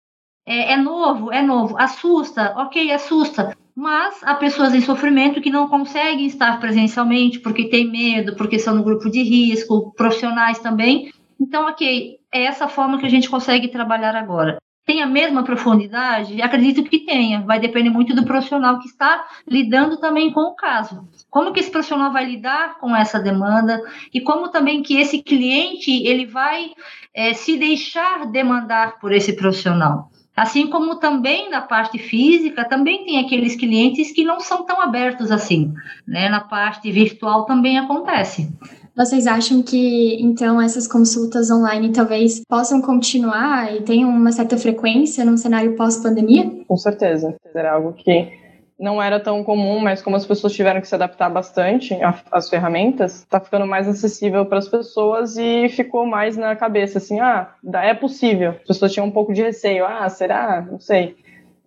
É, 0.44 0.74
é 0.74 0.78
novo, 0.78 1.32
é 1.32 1.42
novo, 1.42 1.76
assusta, 1.78 2.54
ok, 2.58 2.92
assusta. 2.92 3.56
Mas 3.76 4.24
há 4.24 4.36
pessoas 4.36 4.74
em 4.74 4.82
sofrimento 4.82 5.42
que 5.42 5.50
não 5.50 5.68
conseguem 5.68 6.26
estar 6.26 6.60
presencialmente 6.60 7.40
porque 7.40 7.70
tem 7.70 7.92
medo, 7.92 8.36
porque 8.36 8.58
são 8.58 8.76
no 8.76 8.84
grupo 8.84 9.10
de 9.10 9.22
risco, 9.22 9.94
profissionais 9.96 10.60
também. 10.60 11.12
Então, 11.40 11.68
ok, 11.68 12.18
é 12.32 12.44
essa 12.44 12.68
forma 12.68 12.98
que 12.98 13.06
a 13.06 13.10
gente 13.10 13.30
consegue 13.30 13.68
trabalhar 13.68 14.16
agora 14.16 14.58
tem 14.86 15.02
a 15.02 15.08
mesma 15.08 15.44
profundidade? 15.44 16.42
Acredito 16.42 16.84
que 16.84 17.00
tenha. 17.00 17.42
Vai 17.42 17.60
depender 17.60 17.90
muito 17.90 18.16
do 18.16 18.24
profissional 18.24 18.80
que 18.80 18.88
está 18.88 19.26
lidando 19.48 19.98
também 19.98 20.32
com 20.32 20.42
o 20.42 20.56
caso. 20.56 21.08
Como 21.30 21.52
que 21.52 21.60
esse 21.60 21.72
profissional 21.72 22.14
vai 22.14 22.26
lidar 22.26 22.78
com 22.78 22.96
essa 22.96 23.20
demanda 23.20 23.82
e 24.14 24.22
como 24.22 24.50
também 24.50 24.84
que 24.84 24.98
esse 24.98 25.24
cliente 25.24 25.92
ele 26.06 26.28
vai 26.28 26.70
é, 27.14 27.34
se 27.34 27.58
deixar 27.58 28.28
demandar 28.28 29.00
por 29.00 29.12
esse 29.12 29.36
profissional. 29.36 30.12
Assim 30.36 30.68
como 30.68 30.96
também 30.98 31.50
na 31.50 31.62
parte 31.62 31.98
física, 31.98 32.68
também 32.68 33.06
tem 33.06 33.20
aqueles 33.20 33.56
clientes 33.56 34.12
que 34.12 34.24
não 34.24 34.40
são 34.40 34.66
tão 34.66 34.82
abertos 34.82 35.32
assim. 35.32 35.74
Né? 36.06 36.28
Na 36.28 36.42
parte 36.42 36.92
virtual 36.92 37.46
também 37.46 37.78
acontece. 37.78 38.50
Vocês 38.96 39.28
acham 39.28 39.62
que, 39.62 40.22
então, 40.22 40.62
essas 40.62 40.88
consultas 40.88 41.52
online 41.52 41.92
talvez 41.92 42.42
possam 42.48 42.82
continuar 42.82 43.76
e 43.76 43.82
tenham 43.82 44.10
uma 44.10 44.32
certa 44.32 44.58
frequência 44.58 45.26
num 45.26 45.36
cenário 45.36 45.76
pós-pandemia? 45.76 46.50
Com 46.66 46.78
certeza. 46.78 47.36
Era 47.54 47.74
algo 47.74 47.92
que 47.92 48.45
não 48.80 49.02
era 49.02 49.20
tão 49.20 49.44
comum, 49.44 49.80
mas 49.80 50.02
como 50.02 50.16
as 50.16 50.26
pessoas 50.26 50.54
tiveram 50.54 50.82
que 50.82 50.88
se 50.88 50.96
adaptar 50.96 51.30
bastante 51.30 51.98
às 52.32 52.50
ferramentas, 52.50 53.20
está 53.22 53.40
ficando 53.40 53.66
mais 53.66 53.88
acessível 53.88 54.46
para 54.46 54.58
as 54.58 54.68
pessoas 54.68 55.38
e 55.38 55.70
ficou 55.70 56.06
mais 56.06 56.36
na 56.36 56.56
cabeça, 56.56 56.98
assim, 56.98 57.20
ah, 57.20 57.54
é 57.76 57.94
possível. 57.94 58.52
As 58.52 58.68
pessoas 58.68 58.94
tinham 58.94 59.08
um 59.08 59.12
pouco 59.12 59.34
de 59.34 59.42
receio, 59.42 59.86
ah, 59.86 60.08
será? 60.10 60.62
Não 60.70 60.80
sei. 60.80 61.16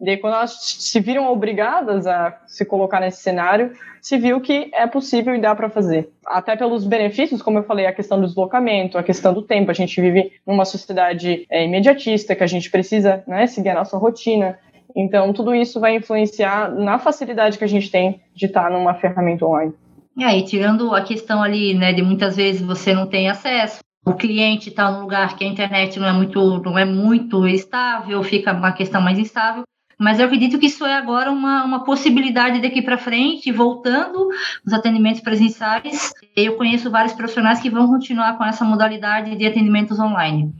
E 0.01 0.11
aí, 0.11 0.17
quando 0.17 0.35
elas 0.35 0.53
se 0.53 1.01
viram 1.01 1.31
obrigadas 1.33 2.07
a 2.07 2.39
se 2.47 2.65
colocar 2.65 3.01
nesse 3.01 3.21
cenário, 3.21 3.73
se 4.01 4.17
viu 4.17 4.41
que 4.41 4.71
é 4.73 4.87
possível 4.87 5.35
e 5.35 5.41
dá 5.41 5.55
para 5.57 5.69
fazer. 5.69 6.09
Até 6.25 6.55
pelos 6.55 6.85
benefícios, 6.85 7.43
como 7.43 7.59
eu 7.59 7.65
falei, 7.65 7.87
a 7.87 7.93
questão 7.93 8.21
do 8.21 8.27
deslocamento, 8.27 8.97
a 8.97 9.03
questão 9.03 9.35
do 9.35 9.43
tempo. 9.43 9.73
A 9.73 9.75
gente 9.75 10.01
vive 10.01 10.33
numa 10.47 10.65
sociedade 10.65 11.47
é, 11.51 11.65
imediatista, 11.65 12.37
que 12.37 12.45
a 12.45 12.47
gente 12.47 12.71
precisa 12.71 13.25
né, 13.27 13.49
seguir 13.49 13.71
a 13.71 13.75
nossa 13.75 13.99
rotina. 13.99 14.57
Então, 14.99 15.33
tudo 15.33 15.55
isso 15.55 15.79
vai 15.79 15.95
influenciar 15.95 16.75
na 16.75 16.99
facilidade 16.99 17.57
que 17.57 17.63
a 17.63 17.69
gente 17.69 17.89
tem 17.89 18.21
de 18.35 18.47
estar 18.47 18.69
numa 18.69 18.95
ferramenta 18.95 19.47
online. 19.47 19.73
É, 20.19 20.37
e 20.37 20.45
tirando 20.45 20.93
a 20.93 21.03
questão 21.03 21.41
ali, 21.41 21.73
né, 21.73 21.93
de 21.93 22.03
muitas 22.03 22.35
vezes 22.35 22.61
você 22.61 22.93
não 22.93 23.07
tem 23.07 23.31
acesso, 23.31 23.79
o 24.05 24.15
cliente 24.15 24.71
está 24.71 24.91
num 24.91 25.03
lugar 25.03 25.37
que 25.37 25.45
a 25.45 25.47
internet 25.47 26.01
não 26.01 26.09
é 26.09 26.13
muito, 26.13 26.61
não 26.65 26.77
é 26.77 26.85
muito 26.85 27.47
estável, 27.47 28.25
fica 28.25 28.53
uma 28.53 28.73
questão 28.73 29.01
mais 29.01 29.17
instável. 29.17 29.63
Mas 29.97 30.19
eu 30.19 30.27
acredito 30.27 30.59
que 30.59 30.67
isso 30.67 30.85
é 30.85 30.95
agora 30.95 31.31
uma, 31.31 31.65
uma 31.65 31.85
possibilidade 31.85 32.61
daqui 32.61 32.83
para 32.83 32.99
frente, 32.99 33.53
voltando 33.53 34.29
os 34.67 34.73
atendimentos 34.73 35.21
presenciais. 35.21 36.13
Eu 36.35 36.57
conheço 36.57 36.91
vários 36.91 37.13
profissionais 37.13 37.61
que 37.61 37.71
vão 37.71 37.87
continuar 37.87 38.37
com 38.37 38.45
essa 38.45 38.65
modalidade 38.65 39.37
de 39.37 39.47
atendimentos 39.47 39.99
online. 40.01 40.53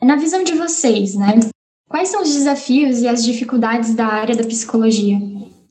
Na 0.00 0.14
visão 0.14 0.44
de 0.44 0.54
vocês, 0.54 1.16
né? 1.16 1.34
Quais 1.88 2.08
são 2.08 2.22
os 2.22 2.32
desafios 2.32 3.00
e 3.00 3.08
as 3.08 3.24
dificuldades 3.24 3.94
da 3.94 4.06
área 4.06 4.36
da 4.36 4.44
psicologia? 4.44 5.16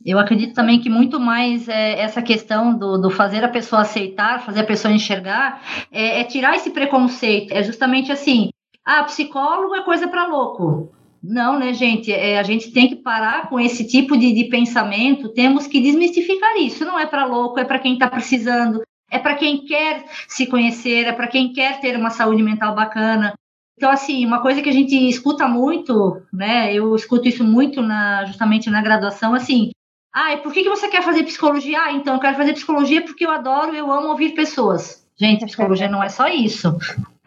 Eu 0.04 0.18
acredito 0.18 0.54
também 0.54 0.80
que 0.80 0.90
muito 0.90 1.20
mais 1.20 1.68
é, 1.68 2.00
essa 2.00 2.22
questão 2.22 2.76
do, 2.76 2.98
do, 2.98 3.10
fazer 3.12 3.44
a 3.44 3.50
pessoa 3.50 3.82
aceitar, 3.82 4.44
fazer 4.44 4.62
a 4.62 4.66
pessoa 4.66 4.94
enxergar, 4.94 5.62
é, 5.92 6.22
é 6.22 6.24
tirar 6.24 6.56
esse 6.56 6.72
preconceito. 6.72 7.52
É 7.52 7.62
justamente 7.62 8.12
assim: 8.12 8.50
ah, 8.84 9.04
psicólogo 9.04 9.76
é 9.76 9.84
coisa 9.84 10.08
para 10.08 10.26
louco. 10.26 10.92
Não, 11.22 11.60
né, 11.60 11.74
gente? 11.74 12.12
É, 12.12 12.40
a 12.40 12.44
gente 12.44 12.72
tem 12.72 12.88
que 12.88 12.96
parar 12.96 13.50
com 13.50 13.60
esse 13.60 13.86
tipo 13.86 14.18
de, 14.18 14.34
de 14.34 14.46
pensamento, 14.46 15.30
temos 15.34 15.68
que 15.68 15.82
desmistificar 15.82 16.56
isso. 16.58 16.86
Não 16.86 16.98
é 16.98 17.06
para 17.06 17.26
louco, 17.26 17.60
é 17.60 17.66
para 17.66 17.80
quem 17.80 17.94
está 17.94 18.08
precisando, 18.08 18.82
é 19.12 19.20
para 19.20 19.36
quem 19.36 19.66
quer 19.66 20.06
se 20.28 20.48
conhecer, 20.48 21.06
é 21.06 21.12
para 21.12 21.28
quem 21.28 21.52
quer 21.52 21.80
ter 21.82 21.98
uma 21.98 22.10
saúde 22.10 22.42
mental 22.42 22.74
bacana. 22.74 23.34
Então, 23.78 23.92
assim, 23.92 24.26
uma 24.26 24.42
coisa 24.42 24.62
que 24.62 24.70
a 24.70 24.74
gente 24.74 24.96
escuta 25.08 25.48
muito, 25.48 26.20
né? 26.34 26.74
Eu 26.74 26.96
escuto 26.96 27.28
isso 27.28 27.44
muito 27.44 27.80
na, 27.82 28.26
justamente 28.26 28.72
na 28.72 28.82
graduação, 28.82 29.36
assim. 29.36 29.70
Ah, 30.14 30.34
e 30.34 30.38
por 30.38 30.52
que, 30.52 30.64
que 30.64 30.70
você 30.70 30.88
quer 30.88 31.04
fazer 31.04 31.24
psicologia? 31.24 31.80
Ah, 31.80 31.94
então 31.94 32.16
eu 32.16 32.20
quero 32.20 32.36
fazer 32.36 32.54
psicologia 32.54 33.04
porque 33.04 33.24
eu 33.24 33.30
adoro, 33.30 33.76
eu 33.76 33.92
amo 33.92 34.08
ouvir 34.08 34.34
pessoas. 34.34 35.08
Gente, 35.16 35.46
psicologia 35.46 35.88
não 35.88 36.02
é 36.02 36.10
só 36.10 36.28
isso. 36.28 36.76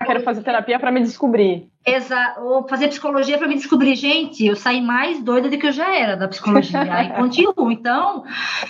Eu 0.00 0.06
quero 0.06 0.22
fazer 0.22 0.42
terapia 0.42 0.78
para 0.78 0.90
me 0.90 1.00
descobrir. 1.00 1.68
Exato. 1.86 2.40
Ou 2.40 2.66
fazer 2.66 2.88
psicologia 2.88 3.38
para 3.38 3.46
me 3.46 3.54
descobrir. 3.54 3.94
Gente, 3.94 4.44
eu 4.44 4.56
saí 4.56 4.80
mais 4.80 5.22
doida 5.22 5.48
do 5.48 5.56
que 5.56 5.66
eu 5.66 5.72
já 5.72 5.94
era 5.96 6.16
da 6.16 6.26
psicologia. 6.26 6.80
Aí 6.80 7.10
continuo. 7.14 7.70
Então, 7.70 8.24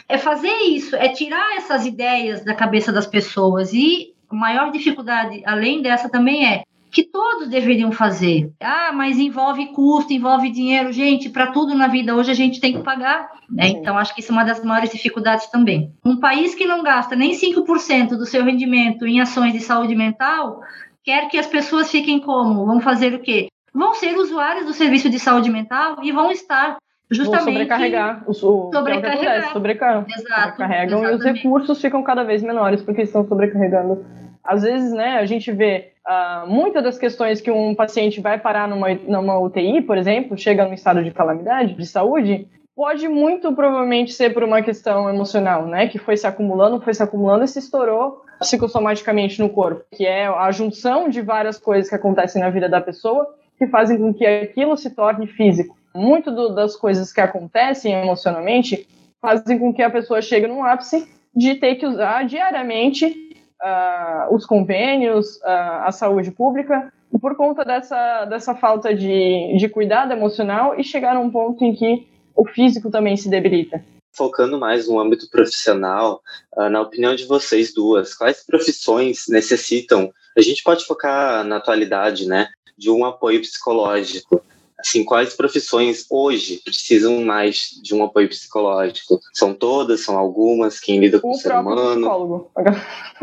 é 0.06 0.18
fazer 0.18 0.52
isso, 0.66 0.96
é 0.96 1.08
tirar 1.08 1.56
essas 1.56 1.86
ideias 1.86 2.44
da 2.44 2.54
cabeça 2.54 2.92
das 2.92 3.06
pessoas. 3.06 3.72
E 3.72 4.12
a 4.28 4.34
maior 4.34 4.70
dificuldade, 4.70 5.42
além 5.46 5.80
dessa, 5.80 6.10
também 6.10 6.46
é 6.46 6.62
que 6.90 7.04
todos 7.04 7.48
deveriam 7.48 7.92
fazer. 7.92 8.52
Ah, 8.60 8.90
mas 8.92 9.18
envolve 9.18 9.66
custo, 9.72 10.12
envolve 10.12 10.50
dinheiro. 10.50 10.92
Gente, 10.92 11.28
para 11.28 11.52
tudo 11.52 11.74
na 11.74 11.86
vida 11.86 12.14
hoje 12.14 12.30
a 12.30 12.34
gente 12.34 12.60
tem 12.60 12.72
que 12.72 12.82
pagar. 12.82 13.30
Né? 13.48 13.68
Então, 13.68 13.96
acho 13.96 14.14
que 14.14 14.20
isso 14.20 14.32
é 14.32 14.34
uma 14.34 14.44
das 14.44 14.62
maiores 14.64 14.90
dificuldades 14.90 15.46
também. 15.46 15.92
Um 16.04 16.18
país 16.18 16.54
que 16.54 16.66
não 16.66 16.82
gasta 16.82 17.14
nem 17.14 17.32
5% 17.32 18.10
do 18.10 18.26
seu 18.26 18.44
rendimento 18.44 19.06
em 19.06 19.20
ações 19.20 19.52
de 19.52 19.60
saúde 19.60 19.94
mental, 19.94 20.60
quer 21.04 21.28
que 21.28 21.38
as 21.38 21.46
pessoas 21.46 21.90
fiquem 21.90 22.20
como? 22.20 22.66
Vão 22.66 22.80
fazer 22.80 23.14
o 23.14 23.20
quê? 23.20 23.48
Vão 23.72 23.94
ser 23.94 24.16
usuários 24.16 24.66
do 24.66 24.72
serviço 24.72 25.08
de 25.08 25.18
saúde 25.18 25.50
mental 25.50 25.98
e 26.02 26.10
vão 26.10 26.30
estar 26.30 26.78
justamente 27.10 27.44
vão 27.44 27.52
sobrecarregar 27.52 28.24
o, 28.26 28.30
o 28.30 28.34
sobrecarregar. 28.34 29.36
É 29.36 29.42
sobrecarregam, 29.52 31.04
e 31.04 31.14
os 31.14 31.24
recursos 31.24 31.80
ficam 31.80 32.02
cada 32.02 32.22
vez 32.22 32.42
menores 32.42 32.82
porque 32.82 33.02
estão 33.02 33.26
sobrecarregando. 33.26 34.04
Às 34.42 34.62
vezes, 34.62 34.92
né, 34.92 35.18
a 35.18 35.26
gente 35.26 35.52
vê 35.52 35.89
uh, 36.06 36.46
muitas 36.46 36.82
das 36.82 36.98
questões 36.98 37.40
que 37.40 37.50
um 37.50 37.74
paciente 37.74 38.20
vai 38.20 38.38
parar 38.38 38.68
numa, 38.68 38.94
numa 38.94 39.38
UTI, 39.38 39.82
por 39.82 39.98
exemplo, 39.98 40.36
chega 40.36 40.64
num 40.64 40.74
estado 40.74 41.02
de 41.02 41.10
calamidade 41.10 41.74
de 41.74 41.86
saúde, 41.86 42.48
pode 42.74 43.08
muito 43.08 43.52
provavelmente 43.54 44.12
ser 44.12 44.32
por 44.32 44.42
uma 44.42 44.62
questão 44.62 45.08
emocional, 45.08 45.66
né, 45.66 45.88
que 45.88 45.98
foi 45.98 46.16
se 46.16 46.26
acumulando, 46.26 46.80
foi 46.80 46.94
se 46.94 47.02
acumulando 47.02 47.44
e 47.44 47.48
se 47.48 47.58
estourou 47.58 48.22
psicossomaticamente 48.40 49.38
no 49.38 49.50
corpo, 49.50 49.84
que 49.94 50.06
é 50.06 50.26
a 50.26 50.50
junção 50.50 51.08
de 51.08 51.20
várias 51.20 51.58
coisas 51.58 51.90
que 51.90 51.94
acontecem 51.94 52.40
na 52.40 52.48
vida 52.48 52.68
da 52.68 52.80
pessoa 52.80 53.34
que 53.58 53.66
fazem 53.66 53.98
com 53.98 54.14
que 54.14 54.24
aquilo 54.24 54.74
se 54.78 54.88
torne 54.88 55.26
físico. 55.26 55.76
Muito 55.94 56.30
do, 56.30 56.54
das 56.54 56.74
coisas 56.74 57.12
que 57.12 57.20
acontecem 57.20 57.92
emocionalmente 57.92 58.88
fazem 59.20 59.58
com 59.58 59.74
que 59.74 59.82
a 59.82 59.90
pessoa 59.90 60.22
chegue 60.22 60.46
num 60.46 60.64
ápice 60.64 61.06
de 61.36 61.56
ter 61.56 61.74
que 61.74 61.86
usar 61.86 62.24
diariamente 62.24 63.29
uh, 63.62 64.34
os 64.34 64.46
convênios, 64.46 65.36
uh, 65.36 65.84
a 65.84 65.92
saúde 65.92 66.30
pública, 66.30 66.92
por 67.20 67.36
conta 67.36 67.64
dessa, 67.64 68.24
dessa 68.26 68.54
falta 68.54 68.94
de, 68.94 69.56
de 69.56 69.68
cuidado 69.68 70.12
emocional 70.12 70.78
e 70.78 70.84
chegar 70.84 71.16
a 71.16 71.20
um 71.20 71.30
ponto 71.30 71.64
em 71.64 71.74
que 71.74 72.06
o 72.34 72.46
físico 72.46 72.90
também 72.90 73.16
se 73.16 73.28
debilita 73.28 73.82
focando 74.12 74.58
mais 74.58 74.88
no 74.88 74.98
âmbito 74.98 75.30
profissional, 75.30 76.20
uh, 76.56 76.68
na 76.68 76.80
opinião 76.82 77.14
de 77.14 77.24
vocês 77.24 77.72
duas, 77.72 78.14
quais 78.14 78.44
profissões 78.44 79.24
necessitam? 79.28 80.12
A 80.36 80.42
gente 80.42 80.62
pode 80.62 80.84
focar 80.84 81.44
na 81.44 81.56
atualidade, 81.56 82.26
né, 82.26 82.48
de 82.76 82.90
um 82.90 83.04
apoio 83.04 83.40
psicológico. 83.40 84.42
Assim, 84.80 85.04
quais 85.04 85.34
profissões 85.34 86.06
hoje 86.10 86.60
precisam 86.64 87.22
mais 87.22 87.70
de 87.82 87.94
um 87.94 88.02
apoio 88.02 88.28
psicológico? 88.28 89.20
São 89.32 89.54
todas? 89.54 90.00
São 90.00 90.18
algumas? 90.18 90.80
Quem 90.80 90.98
lida 90.98 91.20
com 91.20 91.28
o, 91.28 91.32
o 91.32 91.34
ser 91.34 91.52
humano? 91.52 92.00
Psicólogo. 92.00 92.50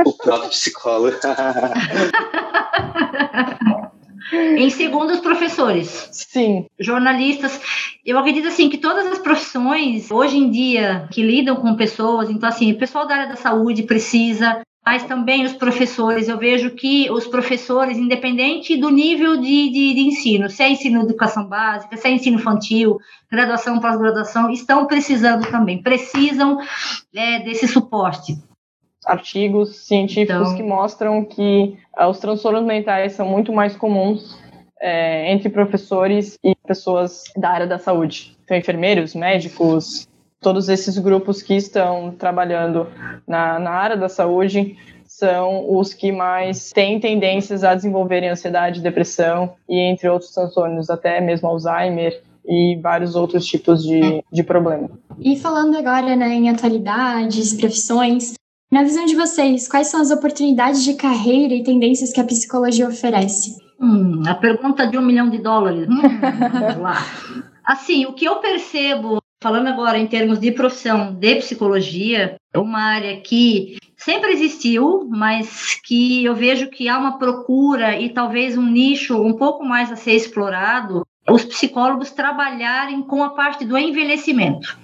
O 0.06 0.14
próprio 0.14 0.50
psicólogo. 0.50 1.18
Em 4.32 4.70
segundo, 4.70 5.14
os 5.14 5.20
professores. 5.20 6.10
Sim. 6.12 6.66
Jornalistas. 6.78 7.60
Eu 8.06 8.18
acredito, 8.18 8.48
assim, 8.48 8.70
que 8.70 8.78
todas 8.78 9.06
as 9.08 9.20
profissões, 9.20 10.12
hoje 10.12 10.38
em 10.38 10.50
dia, 10.50 11.08
que 11.12 11.22
lidam 11.22 11.56
com 11.56 11.76
pessoas, 11.76 12.30
então, 12.30 12.48
assim, 12.50 12.72
o 12.72 12.78
pessoal 12.78 13.08
da 13.08 13.16
área 13.16 13.30
da 13.30 13.36
saúde 13.36 13.84
precisa, 13.84 14.62
mas 14.88 15.04
também 15.04 15.44
os 15.44 15.52
professores. 15.52 16.30
Eu 16.30 16.38
vejo 16.38 16.70
que 16.70 17.12
os 17.12 17.28
professores, 17.28 17.98
independente 17.98 18.78
do 18.78 18.90
nível 18.90 19.36
de, 19.36 19.70
de, 19.70 19.94
de 19.94 20.00
ensino, 20.00 20.50
se 20.50 20.64
é 20.64 20.70
ensino 20.70 21.00
de 21.00 21.08
educação 21.08 21.46
básica, 21.46 21.98
se 21.98 22.08
é 22.08 22.12
ensino 22.12 22.38
infantil, 22.38 22.98
graduação, 23.30 23.82
pós-graduação, 23.82 24.50
estão 24.50 24.86
precisando 24.86 25.46
também, 25.52 25.84
precisam 25.84 26.62
é, 27.14 27.40
desse 27.40 27.68
suporte 27.68 28.38
artigos 29.06 29.76
científicos 29.86 30.48
então... 30.48 30.56
que 30.56 30.64
mostram 30.64 31.24
que 31.24 31.78
uh, 31.98 32.08
os 32.08 32.20
transtornos 32.20 32.66
mentais 32.66 33.14
são 33.14 33.28
muito 33.28 33.52
mais 33.54 33.76
comuns 33.76 34.38
é, 34.82 35.32
entre 35.32 35.50
professores 35.50 36.38
e 36.44 36.56
pessoas 36.66 37.24
da 37.36 37.50
área 37.50 37.68
da 37.68 37.78
saúde. 37.78 38.38
Então, 38.44 38.56
enfermeiros, 38.56 39.16
médicos, 39.16 40.08
todos 40.48 40.70
esses 40.70 40.98
grupos 40.98 41.42
que 41.42 41.56
estão 41.56 42.16
trabalhando 42.18 42.88
na, 43.28 43.60
na 43.60 43.72
área 43.72 43.98
da 43.98 44.08
saúde 44.08 44.78
são 45.06 45.78
os 45.78 45.94
que 45.94 46.10
mais 46.10 46.72
têm 46.72 47.02
tendências 47.02 47.66
a 47.66 47.76
desenvolverem 47.76 48.30
ansiedade, 48.30 48.80
depressão 48.80 49.56
e 49.68 49.78
entre 49.78 50.08
outros 50.08 50.32
transtornos, 50.32 50.90
até 50.90 51.20
mesmo 51.20 51.50
Alzheimer 51.50 52.24
e 52.48 52.80
vários 52.82 53.14
outros 53.14 53.46
tipos 53.46 53.84
de, 53.84 54.24
de 54.32 54.42
problema. 54.42 54.90
E 55.20 55.36
falando 55.36 55.78
agora 55.78 56.16
né, 56.16 56.30
em 56.30 56.50
atualidades, 56.50 57.52
profissões, 57.52 58.36
na 58.72 58.84
visão 58.84 59.06
de 59.06 59.18
vocês, 59.18 59.68
quais 59.68 59.88
são 59.88 60.00
as 60.00 60.12
oportunidades 60.12 60.82
de 60.82 60.94
carreira 60.94 61.56
e 61.56 61.62
tendências 61.62 62.14
que 62.14 62.22
a 62.22 62.24
psicologia 62.24 62.88
oferece? 62.88 63.58
Hum, 63.82 64.24
a 64.26 64.34
pergunta 64.34 64.88
de 64.88 64.98
um 64.98 65.02
milhão 65.02 65.30
de 65.30 65.40
dólares. 65.40 65.90
Hum, 65.90 66.00
vamos 66.54 66.78
lá. 66.78 67.06
Assim, 67.66 68.06
o 68.06 68.14
que 68.14 68.24
eu 68.24 68.38
percebo, 68.38 69.22
falando 69.42 69.68
agora 69.68 69.98
em 69.98 70.08
termos 70.08 70.40
de 70.40 70.52
profissão 70.52 71.14
de 71.14 71.36
psicologia, 71.36 72.38
é 72.54 72.60
uma 72.60 72.82
área 72.82 73.20
que 73.22 73.78
sempre 73.96 74.32
existiu, 74.32 75.08
mas 75.10 75.80
que 75.84 76.26
eu 76.26 76.36
vejo 76.36 76.70
que 76.70 76.88
há 76.88 76.98
uma 76.98 77.18
procura 77.18 78.00
e 78.00 78.10
talvez 78.10 78.58
um 78.58 78.66
nicho 78.66 79.22
um 79.22 79.34
pouco 79.34 79.64
mais 79.64 79.92
a 79.92 79.96
ser 79.96 80.14
explorado, 80.14 81.06
os 81.30 81.44
psicólogos 81.44 82.12
trabalharem 82.12 83.04
com 83.04 83.24
a 83.24 83.32
parte 83.32 83.66
do 83.66 83.78
envelhecimento. 83.78 84.78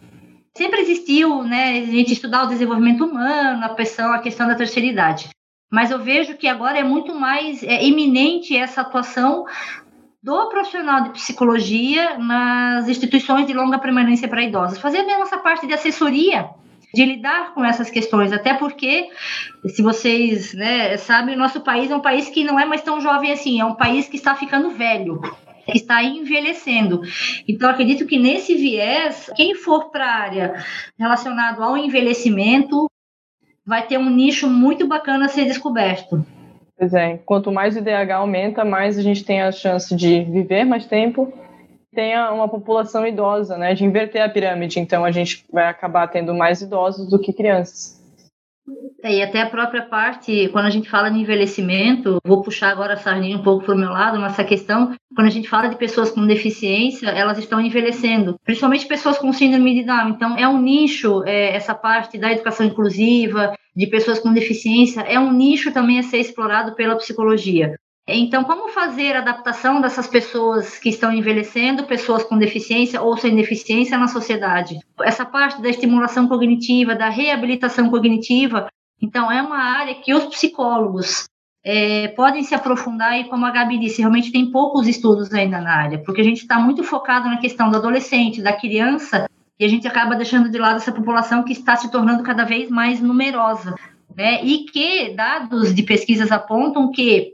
Sempre 0.56 0.82
existiu, 0.82 1.44
né, 1.44 1.80
a 1.80 1.86
gente 1.86 2.14
estudar 2.14 2.44
o 2.44 2.50
desenvolvimento 2.50 3.06
humano, 3.06 3.66
a 3.66 3.74
questão, 3.74 4.14
a 4.14 4.20
questão 4.20 4.48
da 4.48 4.56
terceira 4.56 4.88
idade. 4.88 5.30
Mas 5.72 5.90
eu 5.90 5.98
vejo 5.98 6.38
que 6.38 6.48
agora 6.48 6.78
é 6.78 6.84
muito 6.84 7.16
mais 7.16 7.64
é, 7.64 7.84
iminente 7.84 8.56
essa 8.56 8.82
atuação 8.82 9.46
do 10.24 10.48
profissional 10.48 11.04
de 11.04 11.10
psicologia 11.10 12.18
nas 12.18 12.88
instituições 12.88 13.46
de 13.46 13.54
longa 13.54 13.78
permanência 13.78 14.28
para 14.28 14.42
idosos. 14.42 14.80
Fazer 14.80 15.04
mesmo 15.04 15.24
essa 15.24 15.38
parte 15.38 15.68
de 15.68 15.74
assessoria, 15.74 16.50
de 16.94 17.04
lidar 17.04 17.54
com 17.54 17.66
essas 17.66 17.90
questões, 17.90 18.32
até 18.32 18.54
porque, 18.54 19.10
se 19.68 19.82
vocês 19.82 20.54
né, 20.54 20.96
sabem, 20.96 21.36
o 21.36 21.38
nosso 21.38 21.60
país 21.60 21.92
é 21.92 21.96
um 21.96 22.00
país 22.00 22.30
que 22.30 22.44
não 22.44 22.58
é 22.58 22.66
mais 22.66 22.82
tão 22.82 23.02
jovem 23.02 23.34
assim, 23.34 23.60
é 23.60 23.66
um 23.66 23.76
país 23.76 24.08
que 24.08 24.16
está 24.16 24.34
ficando 24.34 24.70
velho 24.70 25.20
está 25.74 26.04
envelhecendo. 26.04 27.02
Então, 27.48 27.70
acredito 27.70 28.06
que 28.06 28.20
nesse 28.20 28.54
viés, 28.56 29.30
quem 29.34 29.56
for 29.56 29.92
para 29.92 30.06
a 30.06 30.16
área 30.16 30.66
relacionado 31.00 31.64
ao 31.64 31.78
envelhecimento 31.78 32.90
vai 33.66 33.88
ter 33.88 33.98
um 33.98 34.10
nicho 34.10 34.50
muito 34.50 34.86
bacana 34.86 35.26
a 35.26 35.30
ser 35.30 35.46
descoberto. 35.46 36.26
Pois 36.78 36.94
é, 36.94 37.18
quanto 37.26 37.52
mais 37.52 37.76
o 37.76 37.80
IDH 37.80 38.12
aumenta, 38.16 38.66
mais 38.66 38.98
a 38.98 39.02
gente 39.02 39.24
tem 39.24 39.42
a 39.42 39.52
chance 39.52 39.96
de 39.96 40.24
viver 40.24 40.66
mais 40.66 40.86
tempo, 40.86 41.32
tenha 41.94 42.32
uma 42.32 42.50
população 42.50 43.06
idosa, 43.06 43.58
né, 43.58 43.74
de 43.74 43.86
inverter 43.86 44.24
a 44.24 44.30
pirâmide. 44.30 44.80
Então, 44.80 45.06
a 45.06 45.12
gente 45.12 45.46
vai 45.52 45.68
acabar 45.68 46.08
tendo 46.08 46.34
mais 46.34 46.62
idosos 46.62 47.10
do 47.10 47.20
que 47.20 47.32
crianças. 47.32 48.03
É, 49.04 49.16
e 49.18 49.22
até 49.22 49.42
a 49.42 49.50
própria 49.50 49.82
parte, 49.82 50.48
quando 50.54 50.66
a 50.66 50.70
gente 50.70 50.90
fala 50.90 51.10
de 51.10 51.20
envelhecimento, 51.20 52.20
vou 52.24 52.42
puxar 52.42 52.70
agora 52.70 52.94
a 52.94 52.98
sardinha 52.98 53.36
um 53.36 53.44
pouco 53.44 53.66
para 53.66 53.76
o 53.76 53.78
meu 53.78 53.90
lado, 53.90 54.18
nessa 54.18 54.44
questão, 54.46 54.96
quando 55.14 55.28
a 55.28 55.32
gente 55.32 55.50
fala 55.50 55.68
de 55.68 55.76
pessoas 55.76 56.10
com 56.10 56.26
deficiência, 56.26 57.10
elas 57.10 57.38
estão 57.38 57.60
envelhecendo, 57.60 58.40
principalmente 58.46 58.88
pessoas 58.88 59.18
com 59.18 59.34
síndrome 59.34 59.74
de 59.74 59.84
Down. 59.86 60.10
Então, 60.10 60.38
é 60.38 60.48
um 60.48 60.62
nicho, 60.62 61.24
é, 61.26 61.54
essa 61.54 61.76
parte 61.76 62.18
da 62.18 62.32
educação 62.32 62.66
inclusiva, 62.66 63.54
de 63.76 63.88
pessoas 63.88 64.20
com 64.20 64.32
deficiência, 64.32 65.02
é 65.02 65.20
um 65.20 65.34
nicho 65.34 65.74
também 65.74 66.00
a 66.00 66.04
ser 66.04 66.20
explorado 66.20 66.74
pela 66.74 66.96
psicologia. 66.96 67.76
Então, 68.08 68.44
como 68.44 68.70
fazer 68.70 69.16
a 69.16 69.20
adaptação 69.20 69.80
dessas 69.80 70.08
pessoas 70.08 70.78
que 70.78 70.90
estão 70.90 71.12
envelhecendo, 71.12 71.86
pessoas 71.86 72.24
com 72.24 72.38
deficiência 72.38 73.02
ou 73.02 73.18
sem 73.18 73.34
deficiência 73.36 73.98
na 73.98 74.08
sociedade? 74.08 74.80
Essa 75.02 75.26
parte 75.26 75.62
da 75.62 75.70
estimulação 75.70 76.28
cognitiva, 76.28 76.96
da 76.96 77.08
reabilitação 77.08 77.90
cognitiva, 77.90 78.68
então, 79.04 79.30
é 79.30 79.42
uma 79.42 79.58
área 79.58 79.96
que 79.96 80.14
os 80.14 80.24
psicólogos 80.28 81.26
é, 81.62 82.08
podem 82.10 82.42
se 82.42 82.56
aprofundar 82.56 83.20
e, 83.20 83.26
como 83.26 83.46
a 83.46 83.52
Gabi 83.52 83.78
disse, 83.78 84.00
realmente 84.00 84.32
tem 84.32 84.50
poucos 84.50 84.88
estudos 84.88 85.34
ainda 85.34 85.60
na 85.60 85.76
área, 85.76 86.00
porque 86.00 86.22
a 86.22 86.24
gente 86.24 86.42
está 86.42 86.58
muito 86.58 86.84
focado 86.84 87.28
na 87.28 87.38
questão 87.38 87.70
do 87.70 87.76
adolescente, 87.76 88.42
da 88.42 88.54
criança, 88.54 89.30
e 89.60 89.66
a 89.66 89.68
gente 89.68 89.86
acaba 89.86 90.16
deixando 90.16 90.50
de 90.50 90.58
lado 90.58 90.78
essa 90.78 90.92
população 90.92 91.44
que 91.44 91.52
está 91.52 91.76
se 91.76 91.92
tornando 91.92 92.24
cada 92.24 92.46
vez 92.46 92.70
mais 92.70 93.02
numerosa. 93.02 93.76
Né? 94.16 94.42
E 94.44 94.66
que 94.66 95.14
dados 95.16 95.76
de 95.76 95.84
pesquisas 95.84 96.32
apontam 96.32 96.90
que 96.90 97.34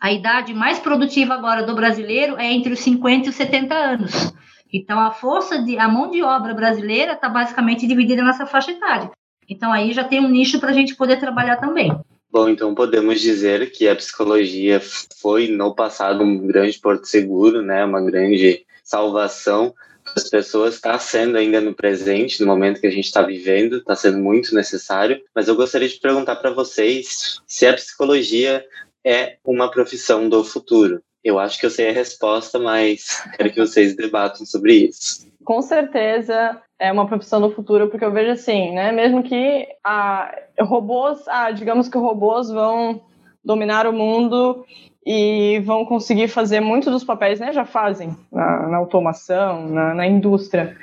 a 0.00 0.12
idade 0.12 0.54
mais 0.54 0.78
produtiva 0.78 1.34
agora 1.34 1.62
do 1.62 1.74
brasileiro 1.74 2.36
é 2.36 2.50
entre 2.50 2.72
os 2.72 2.80
50 2.80 3.26
e 3.26 3.28
os 3.30 3.36
70 3.36 3.74
anos. 3.74 4.32
Então, 4.72 4.98
a 5.00 5.10
força 5.10 5.62
de, 5.62 5.78
a 5.78 5.88
mão 5.88 6.10
de 6.10 6.22
obra 6.22 6.54
brasileira 6.54 7.12
está 7.12 7.28
basicamente 7.28 7.86
dividida 7.86 8.22
nessa 8.22 8.46
faixa 8.46 8.70
etária. 8.70 9.10
Então, 9.48 9.72
aí 9.72 9.92
já 9.92 10.04
tem 10.04 10.20
um 10.20 10.28
nicho 10.28 10.60
para 10.60 10.70
a 10.70 10.72
gente 10.72 10.94
poder 10.94 11.18
trabalhar 11.18 11.56
também. 11.56 11.92
Bom, 12.32 12.48
então 12.48 12.72
podemos 12.74 13.20
dizer 13.20 13.72
que 13.72 13.88
a 13.88 13.96
psicologia 13.96 14.80
foi 15.20 15.48
no 15.48 15.74
passado 15.74 16.22
um 16.22 16.46
grande 16.46 16.78
porto 16.78 17.06
seguro, 17.06 17.60
né? 17.60 17.84
Uma 17.84 18.00
grande 18.00 18.64
salvação 18.84 19.74
as 20.16 20.28
pessoas 20.28 20.74
está 20.74 20.98
sendo 20.98 21.36
ainda 21.36 21.60
no 21.60 21.74
presente, 21.74 22.40
no 22.40 22.46
momento 22.46 22.80
que 22.80 22.86
a 22.86 22.90
gente 22.90 23.04
está 23.04 23.22
vivendo, 23.22 23.76
está 23.76 23.94
sendo 23.94 24.18
muito 24.18 24.54
necessário. 24.54 25.20
Mas 25.34 25.48
eu 25.48 25.54
gostaria 25.54 25.88
de 25.88 26.00
perguntar 26.00 26.36
para 26.36 26.50
vocês 26.50 27.40
se 27.46 27.66
a 27.66 27.74
psicologia 27.74 28.64
é 29.04 29.36
uma 29.44 29.70
profissão 29.70 30.28
do 30.28 30.44
futuro? 30.44 31.02
Eu 31.22 31.38
acho 31.38 31.58
que 31.58 31.66
eu 31.66 31.70
sei 31.70 31.90
a 31.90 31.92
resposta, 31.92 32.58
mas 32.58 33.22
quero 33.36 33.52
que 33.52 33.60
vocês 33.60 33.94
debatam 33.94 34.46
sobre 34.46 34.88
isso. 34.88 35.28
Com 35.44 35.62
certeza 35.62 36.60
é 36.78 36.90
uma 36.90 37.06
profissão 37.06 37.40
do 37.40 37.50
futuro, 37.50 37.88
porque 37.88 38.04
eu 38.04 38.12
vejo 38.12 38.32
assim, 38.32 38.72
né? 38.72 38.92
Mesmo 38.92 39.22
que 39.22 39.66
a, 39.84 40.34
robôs, 40.60 41.26
ah, 41.28 41.50
digamos 41.50 41.88
que 41.88 41.98
robôs 41.98 42.50
vão 42.50 43.02
dominar 43.44 43.86
o 43.86 43.92
mundo 43.92 44.64
e 45.04 45.60
vão 45.60 45.84
conseguir 45.84 46.28
fazer 46.28 46.60
muitos 46.60 46.92
dos 46.92 47.04
papéis, 47.04 47.40
né? 47.40 47.52
Já 47.52 47.64
fazem 47.64 48.16
na, 48.30 48.68
na 48.68 48.76
automação, 48.76 49.66
na, 49.68 49.94
na, 49.94 50.06
indústria. 50.06 50.76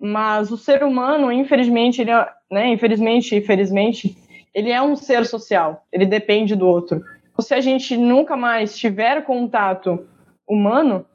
Mas 0.00 0.50
o 0.50 0.56
ser 0.56 0.82
humano, 0.84 1.30
infelizmente, 1.30 2.00
ele 2.00 2.10
é, 2.10 2.28
né? 2.50 2.68
Infelizmente, 2.68 3.34
infelizmente, 3.34 4.16
ele 4.54 4.70
é 4.70 4.80
um 4.80 4.96
ser 4.96 5.26
social. 5.26 5.84
Ele 5.92 6.06
depende 6.06 6.56
do 6.56 6.66
outro 6.66 7.04
se 7.42 7.54
a 7.54 7.60
gente 7.60 7.96
nunca 7.96 8.36
mais 8.36 8.76
tiver 8.76 9.24
contato 9.24 10.06
humano, 10.48 11.06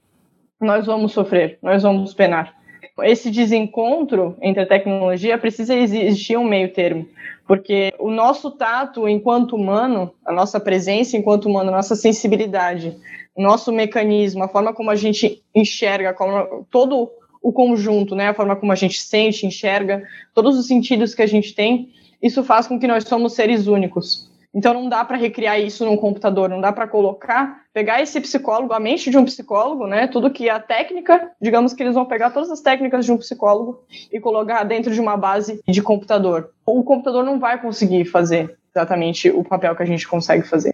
nós 0.59 0.85
vamos 0.85 1.11
sofrer, 1.11 1.57
nós 1.61 1.83
vamos 1.83 2.13
penar. 2.13 2.55
Esse 3.01 3.31
desencontro 3.31 4.37
entre 4.41 4.63
a 4.63 4.67
tecnologia 4.67 5.37
precisa 5.37 5.73
existir 5.73 6.37
um 6.37 6.43
meio 6.43 6.71
termo, 6.71 7.07
porque 7.47 7.91
o 7.99 8.11
nosso 8.11 8.51
tato 8.51 9.07
enquanto 9.07 9.55
humano, 9.55 10.13
a 10.25 10.31
nossa 10.31 10.59
presença 10.59 11.17
enquanto 11.17 11.49
humano, 11.49 11.69
a 11.69 11.77
nossa 11.77 11.95
sensibilidade, 11.95 12.95
nosso 13.35 13.71
mecanismo, 13.71 14.43
a 14.43 14.47
forma 14.47 14.73
como 14.73 14.91
a 14.91 14.95
gente 14.95 15.41
enxerga, 15.55 16.13
como, 16.13 16.65
todo 16.69 17.09
o 17.41 17.51
conjunto, 17.51 18.15
né, 18.15 18.29
a 18.29 18.33
forma 18.33 18.55
como 18.55 18.71
a 18.71 18.75
gente 18.75 19.01
sente, 19.01 19.45
enxerga, 19.45 20.03
todos 20.33 20.57
os 20.57 20.67
sentidos 20.67 21.13
que 21.13 21.21
a 21.21 21.27
gente 21.27 21.53
tem, 21.53 21.91
isso 22.21 22.43
faz 22.43 22.67
com 22.67 22.79
que 22.79 22.87
nós 22.87 23.03
somos 23.03 23.33
seres 23.33 23.67
únicos. 23.67 24.31
Então 24.53 24.73
não 24.73 24.87
dá 24.87 25.03
para 25.03 25.17
recriar 25.17 25.59
isso 25.59 25.83
num 25.83 25.97
computador, 25.97 26.47
não 26.47 26.61
dá 26.61 26.71
para 26.71 26.87
colocar, 26.87 27.63
pegar 27.73 28.01
esse 28.01 28.21
psicólogo, 28.21 28.71
a 28.71 28.79
mente 28.79 29.09
de 29.09 29.17
um 29.17 29.25
psicólogo, 29.25 29.87
né? 29.87 30.05
Tudo 30.05 30.29
que 30.29 30.47
é 30.47 30.51
a 30.51 30.59
técnica, 30.59 31.31
digamos 31.41 31.73
que 31.73 31.81
eles 31.81 31.95
vão 31.95 32.05
pegar 32.05 32.29
todas 32.29 32.51
as 32.51 32.61
técnicas 32.61 33.03
de 33.03 33.11
um 33.11 33.17
psicólogo 33.17 33.83
e 34.11 34.19
colocar 34.19 34.63
dentro 34.63 34.93
de 34.93 35.01
uma 35.01 35.17
base 35.17 35.59
de 35.67 35.81
computador. 35.81 36.51
O 36.65 36.83
computador 36.83 37.25
não 37.25 37.39
vai 37.39 37.59
conseguir 37.59 38.05
fazer 38.05 38.55
exatamente 38.69 39.29
o 39.31 39.43
papel 39.43 39.75
que 39.75 39.81
a 39.81 39.87
gente 39.87 40.07
consegue 40.07 40.47
fazer. 40.47 40.73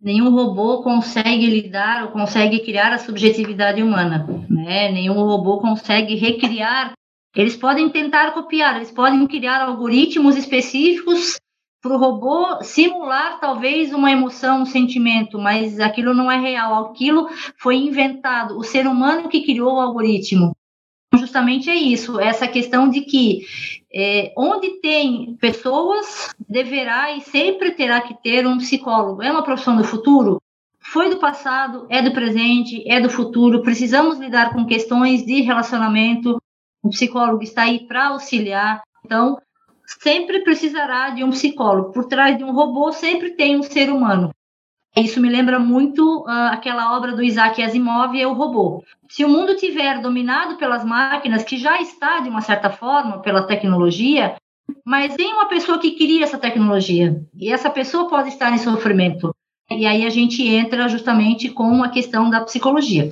Nenhum 0.00 0.30
robô 0.30 0.82
consegue 0.82 1.46
lidar 1.46 2.04
ou 2.04 2.10
consegue 2.10 2.60
criar 2.60 2.92
a 2.92 2.98
subjetividade 2.98 3.82
humana, 3.82 4.26
né? 4.50 4.92
Nenhum 4.92 5.14
robô 5.14 5.58
consegue 5.58 6.14
recriar. 6.14 6.92
Eles 7.34 7.56
podem 7.56 7.88
tentar 7.88 8.32
copiar, 8.32 8.76
eles 8.76 8.90
podem 8.90 9.26
criar 9.26 9.62
algoritmos 9.62 10.36
específicos 10.36 11.38
para 11.82 11.94
o 11.94 11.98
robô 11.98 12.62
simular 12.62 13.38
talvez 13.40 13.92
uma 13.92 14.10
emoção, 14.10 14.62
um 14.62 14.66
sentimento, 14.66 15.38
mas 15.38 15.78
aquilo 15.78 16.14
não 16.14 16.30
é 16.30 16.38
real, 16.38 16.86
aquilo 16.86 17.28
foi 17.58 17.76
inventado, 17.76 18.58
o 18.58 18.64
ser 18.64 18.86
humano 18.86 19.28
que 19.28 19.44
criou 19.44 19.74
o 19.74 19.80
algoritmo. 19.80 20.56
Justamente 21.14 21.70
é 21.70 21.74
isso, 21.74 22.18
essa 22.18 22.48
questão 22.48 22.88
de 22.88 23.02
que 23.02 23.42
é, 23.94 24.32
onde 24.36 24.80
tem 24.80 25.36
pessoas, 25.40 26.34
deverá 26.48 27.16
e 27.16 27.20
sempre 27.22 27.70
terá 27.70 28.00
que 28.00 28.14
ter 28.22 28.46
um 28.46 28.58
psicólogo. 28.58 29.22
É 29.22 29.30
uma 29.30 29.42
profissão 29.42 29.76
do 29.76 29.84
futuro? 29.84 30.42
Foi 30.78 31.08
do 31.08 31.18
passado, 31.18 31.86
é 31.88 32.02
do 32.02 32.12
presente, 32.12 32.84
é 32.86 33.00
do 33.00 33.08
futuro. 33.08 33.62
Precisamos 33.62 34.18
lidar 34.18 34.52
com 34.52 34.66
questões 34.66 35.24
de 35.24 35.40
relacionamento. 35.40 36.36
O 36.82 36.90
psicólogo 36.90 37.42
está 37.42 37.62
aí 37.62 37.86
para 37.86 38.08
auxiliar. 38.08 38.82
Então, 39.04 39.38
sempre 39.86 40.40
precisará 40.42 41.10
de 41.10 41.22
um 41.22 41.30
psicólogo. 41.30 41.92
Por 41.92 42.06
trás 42.06 42.36
de 42.36 42.44
um 42.44 42.52
robô 42.52 42.92
sempre 42.92 43.30
tem 43.30 43.56
um 43.56 43.62
ser 43.62 43.90
humano. 43.90 44.30
Isso 44.96 45.20
me 45.20 45.28
lembra 45.28 45.58
muito 45.58 46.22
uh, 46.22 46.48
aquela 46.50 46.96
obra 46.96 47.14
do 47.14 47.22
Isaac 47.22 47.62
Asimov, 47.62 48.18
é 48.18 48.26
o 48.26 48.32
robô. 48.32 48.82
Se 49.10 49.24
o 49.24 49.28
mundo 49.28 49.54
tiver 49.54 50.00
dominado 50.00 50.56
pelas 50.56 50.82
máquinas, 50.84 51.44
que 51.44 51.58
já 51.58 51.80
está 51.80 52.20
de 52.20 52.30
uma 52.30 52.40
certa 52.40 52.70
forma 52.70 53.20
pela 53.20 53.46
tecnologia, 53.46 54.36
mas 54.84 55.14
tem 55.14 55.34
uma 55.34 55.48
pessoa 55.48 55.78
que 55.78 55.92
cria 55.92 56.24
essa 56.24 56.38
tecnologia 56.38 57.22
e 57.38 57.52
essa 57.52 57.68
pessoa 57.68 58.08
pode 58.08 58.30
estar 58.30 58.52
em 58.52 58.58
sofrimento. 58.58 59.34
E 59.70 59.84
aí 59.84 60.06
a 60.06 60.10
gente 60.10 60.46
entra 60.46 60.88
justamente 60.88 61.50
com 61.50 61.82
a 61.82 61.90
questão 61.90 62.30
da 62.30 62.40
psicologia. 62.40 63.10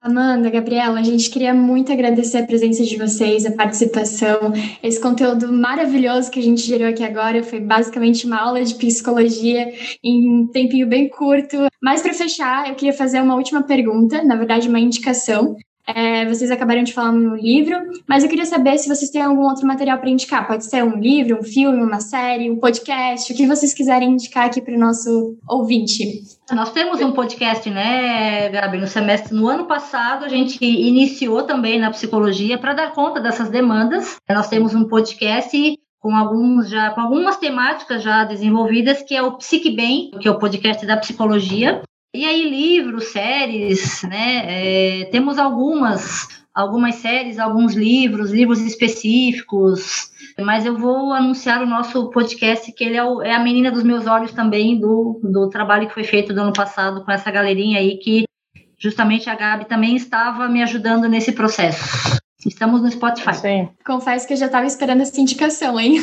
Amanda, 0.00 0.48
Gabriela, 0.48 1.00
a 1.00 1.02
gente 1.02 1.28
queria 1.28 1.52
muito 1.52 1.92
agradecer 1.92 2.38
a 2.38 2.46
presença 2.46 2.84
de 2.84 2.96
vocês, 2.96 3.44
a 3.44 3.50
participação, 3.50 4.52
esse 4.80 5.00
conteúdo 5.00 5.52
maravilhoso 5.52 6.30
que 6.30 6.38
a 6.38 6.42
gente 6.42 6.62
gerou 6.62 6.88
aqui 6.88 7.02
agora. 7.02 7.42
Foi 7.42 7.58
basicamente 7.58 8.24
uma 8.24 8.40
aula 8.40 8.62
de 8.62 8.76
psicologia 8.76 9.72
em 10.02 10.30
um 10.30 10.46
tempinho 10.46 10.86
bem 10.86 11.08
curto. 11.08 11.66
Mas 11.82 12.00
para 12.00 12.14
fechar, 12.14 12.68
eu 12.68 12.76
queria 12.76 12.92
fazer 12.92 13.20
uma 13.20 13.34
última 13.34 13.64
pergunta, 13.64 14.22
na 14.22 14.36
verdade, 14.36 14.68
uma 14.68 14.78
indicação. 14.78 15.56
É, 15.88 16.26
vocês 16.26 16.50
acabaram 16.50 16.82
de 16.82 16.92
falar 16.92 17.12
no 17.12 17.34
livro, 17.34 17.74
mas 18.06 18.22
eu 18.22 18.28
queria 18.28 18.44
saber 18.44 18.76
se 18.76 18.86
vocês 18.86 19.10
têm 19.10 19.22
algum 19.22 19.44
outro 19.44 19.66
material 19.66 19.98
para 19.98 20.10
indicar. 20.10 20.46
Pode 20.46 20.66
ser 20.66 20.84
um 20.84 20.98
livro, 20.98 21.38
um 21.40 21.42
filme, 21.42 21.82
uma 21.82 21.98
série, 21.98 22.50
um 22.50 22.58
podcast, 22.58 23.32
o 23.32 23.36
que 23.36 23.46
vocês 23.46 23.72
quiserem 23.72 24.10
indicar 24.10 24.46
aqui 24.46 24.60
para 24.60 24.74
o 24.74 24.78
nosso 24.78 25.38
ouvinte. 25.48 26.24
Nós 26.52 26.72
temos 26.72 27.00
um 27.00 27.12
podcast, 27.12 27.70
né, 27.70 28.50
Gabi, 28.50 28.76
no 28.76 28.86
semestre. 28.86 29.34
No 29.34 29.48
ano 29.48 29.64
passado, 29.64 30.26
a 30.26 30.28
gente 30.28 30.62
iniciou 30.62 31.44
também 31.44 31.80
na 31.80 31.90
psicologia 31.90 32.58
para 32.58 32.74
dar 32.74 32.92
conta 32.92 33.18
dessas 33.18 33.48
demandas. 33.48 34.16
Nós 34.28 34.48
temos 34.48 34.74
um 34.74 34.84
podcast 34.84 35.78
com 36.00 36.14
alguns 36.14 36.68
já 36.68 36.90
com 36.90 37.00
algumas 37.00 37.38
temáticas 37.38 38.02
já 38.02 38.24
desenvolvidas 38.24 39.02
que 39.02 39.16
é 39.16 39.22
o 39.22 39.32
Psique 39.32 39.74
Bem, 39.74 40.10
que 40.20 40.28
é 40.28 40.30
o 40.30 40.38
podcast 40.38 40.86
da 40.86 40.96
psicologia 40.96 41.82
e 42.18 42.24
aí, 42.24 42.50
livros, 42.50 43.12
séries, 43.12 44.02
né? 44.02 45.02
É, 45.02 45.04
temos 45.04 45.38
algumas, 45.38 46.26
algumas 46.52 46.96
séries, 46.96 47.38
alguns 47.38 47.74
livros, 47.74 48.32
livros 48.32 48.58
específicos, 48.60 50.10
mas 50.36 50.66
eu 50.66 50.76
vou 50.76 51.12
anunciar 51.12 51.62
o 51.62 51.66
nosso 51.66 52.10
podcast, 52.10 52.72
que 52.72 52.82
ele 52.82 52.96
é, 52.96 53.04
o, 53.04 53.22
é, 53.22 53.32
a 53.32 53.38
menina 53.38 53.70
dos 53.70 53.84
meus 53.84 54.08
olhos 54.08 54.32
também, 54.32 54.80
do, 54.80 55.20
do 55.22 55.48
trabalho 55.48 55.86
que 55.86 55.94
foi 55.94 56.02
feito 56.02 56.34
do 56.34 56.40
ano 56.40 56.52
passado 56.52 57.04
com 57.04 57.12
essa 57.12 57.30
galerinha 57.30 57.78
aí, 57.78 57.98
que 57.98 58.24
justamente 58.76 59.30
a 59.30 59.36
Gabi 59.36 59.66
também 59.66 59.94
estava 59.94 60.48
me 60.48 60.60
ajudando 60.60 61.08
nesse 61.08 61.30
processo. 61.30 62.18
Estamos 62.46 62.80
no 62.82 62.90
Spotify. 62.90 63.34
Sim. 63.34 63.68
Confesso 63.84 64.26
que 64.26 64.32
eu 64.32 64.36
já 64.36 64.46
estava 64.46 64.64
esperando 64.64 65.00
essa 65.02 65.20
indicação, 65.20 65.78
hein? 65.78 65.96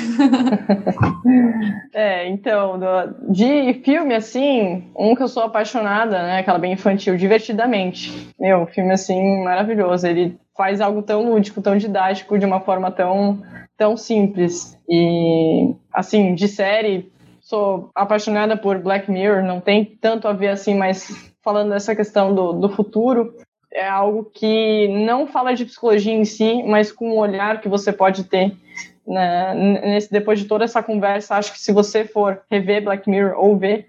é, 1.93 2.27
então, 2.27 2.77
do, 2.77 3.31
de 3.31 3.81
filme, 3.85 4.13
assim, 4.13 4.83
um 4.97 5.15
que 5.15 5.23
eu 5.23 5.29
sou 5.29 5.43
apaixonada, 5.43 6.21
né? 6.23 6.39
Aquela 6.39 6.59
bem 6.59 6.73
infantil, 6.73 7.15
Divertidamente. 7.15 8.33
Meu, 8.37 8.67
filme, 8.67 8.91
assim, 8.91 9.43
maravilhoso. 9.43 10.05
Ele 10.07 10.37
faz 10.57 10.81
algo 10.81 11.01
tão 11.01 11.31
lúdico, 11.31 11.61
tão 11.61 11.77
didático, 11.77 12.37
de 12.37 12.45
uma 12.45 12.59
forma 12.59 12.91
tão, 12.91 13.41
tão 13.77 13.95
simples. 13.95 14.77
E, 14.89 15.73
assim, 15.93 16.35
de 16.35 16.49
série, 16.49 17.09
sou 17.39 17.91
apaixonada 17.95 18.57
por 18.57 18.79
Black 18.79 19.09
Mirror, 19.09 19.41
não 19.41 19.61
tem 19.61 19.85
tanto 19.85 20.27
a 20.27 20.33
ver, 20.33 20.49
assim, 20.49 20.75
mas 20.75 21.33
falando 21.41 21.69
dessa 21.69 21.95
questão 21.95 22.33
do, 22.33 22.53
do 22.53 22.69
futuro, 22.69 23.33
é 23.75 23.87
algo 23.87 24.23
que 24.33 24.87
não 24.87 25.27
fala 25.27 25.53
de 25.53 25.65
psicologia 25.65 26.13
em 26.13 26.23
si, 26.23 26.63
mas 26.63 26.91
com 26.91 27.11
o 27.11 27.17
olhar 27.17 27.59
que 27.59 27.67
você 27.67 27.91
pode 27.91 28.23
ter. 28.23 28.55
Né? 29.05 29.53
Nesse, 29.83 30.09
depois 30.09 30.39
de 30.39 30.45
toda 30.45 30.63
essa 30.63 30.81
conversa, 30.81 31.35
acho 31.35 31.51
que 31.51 31.59
se 31.59 31.73
você 31.73 32.05
for 32.05 32.41
rever 32.49 32.83
Black 32.83 33.07
Mirror 33.09 33.37
ou 33.37 33.57
ver, 33.57 33.87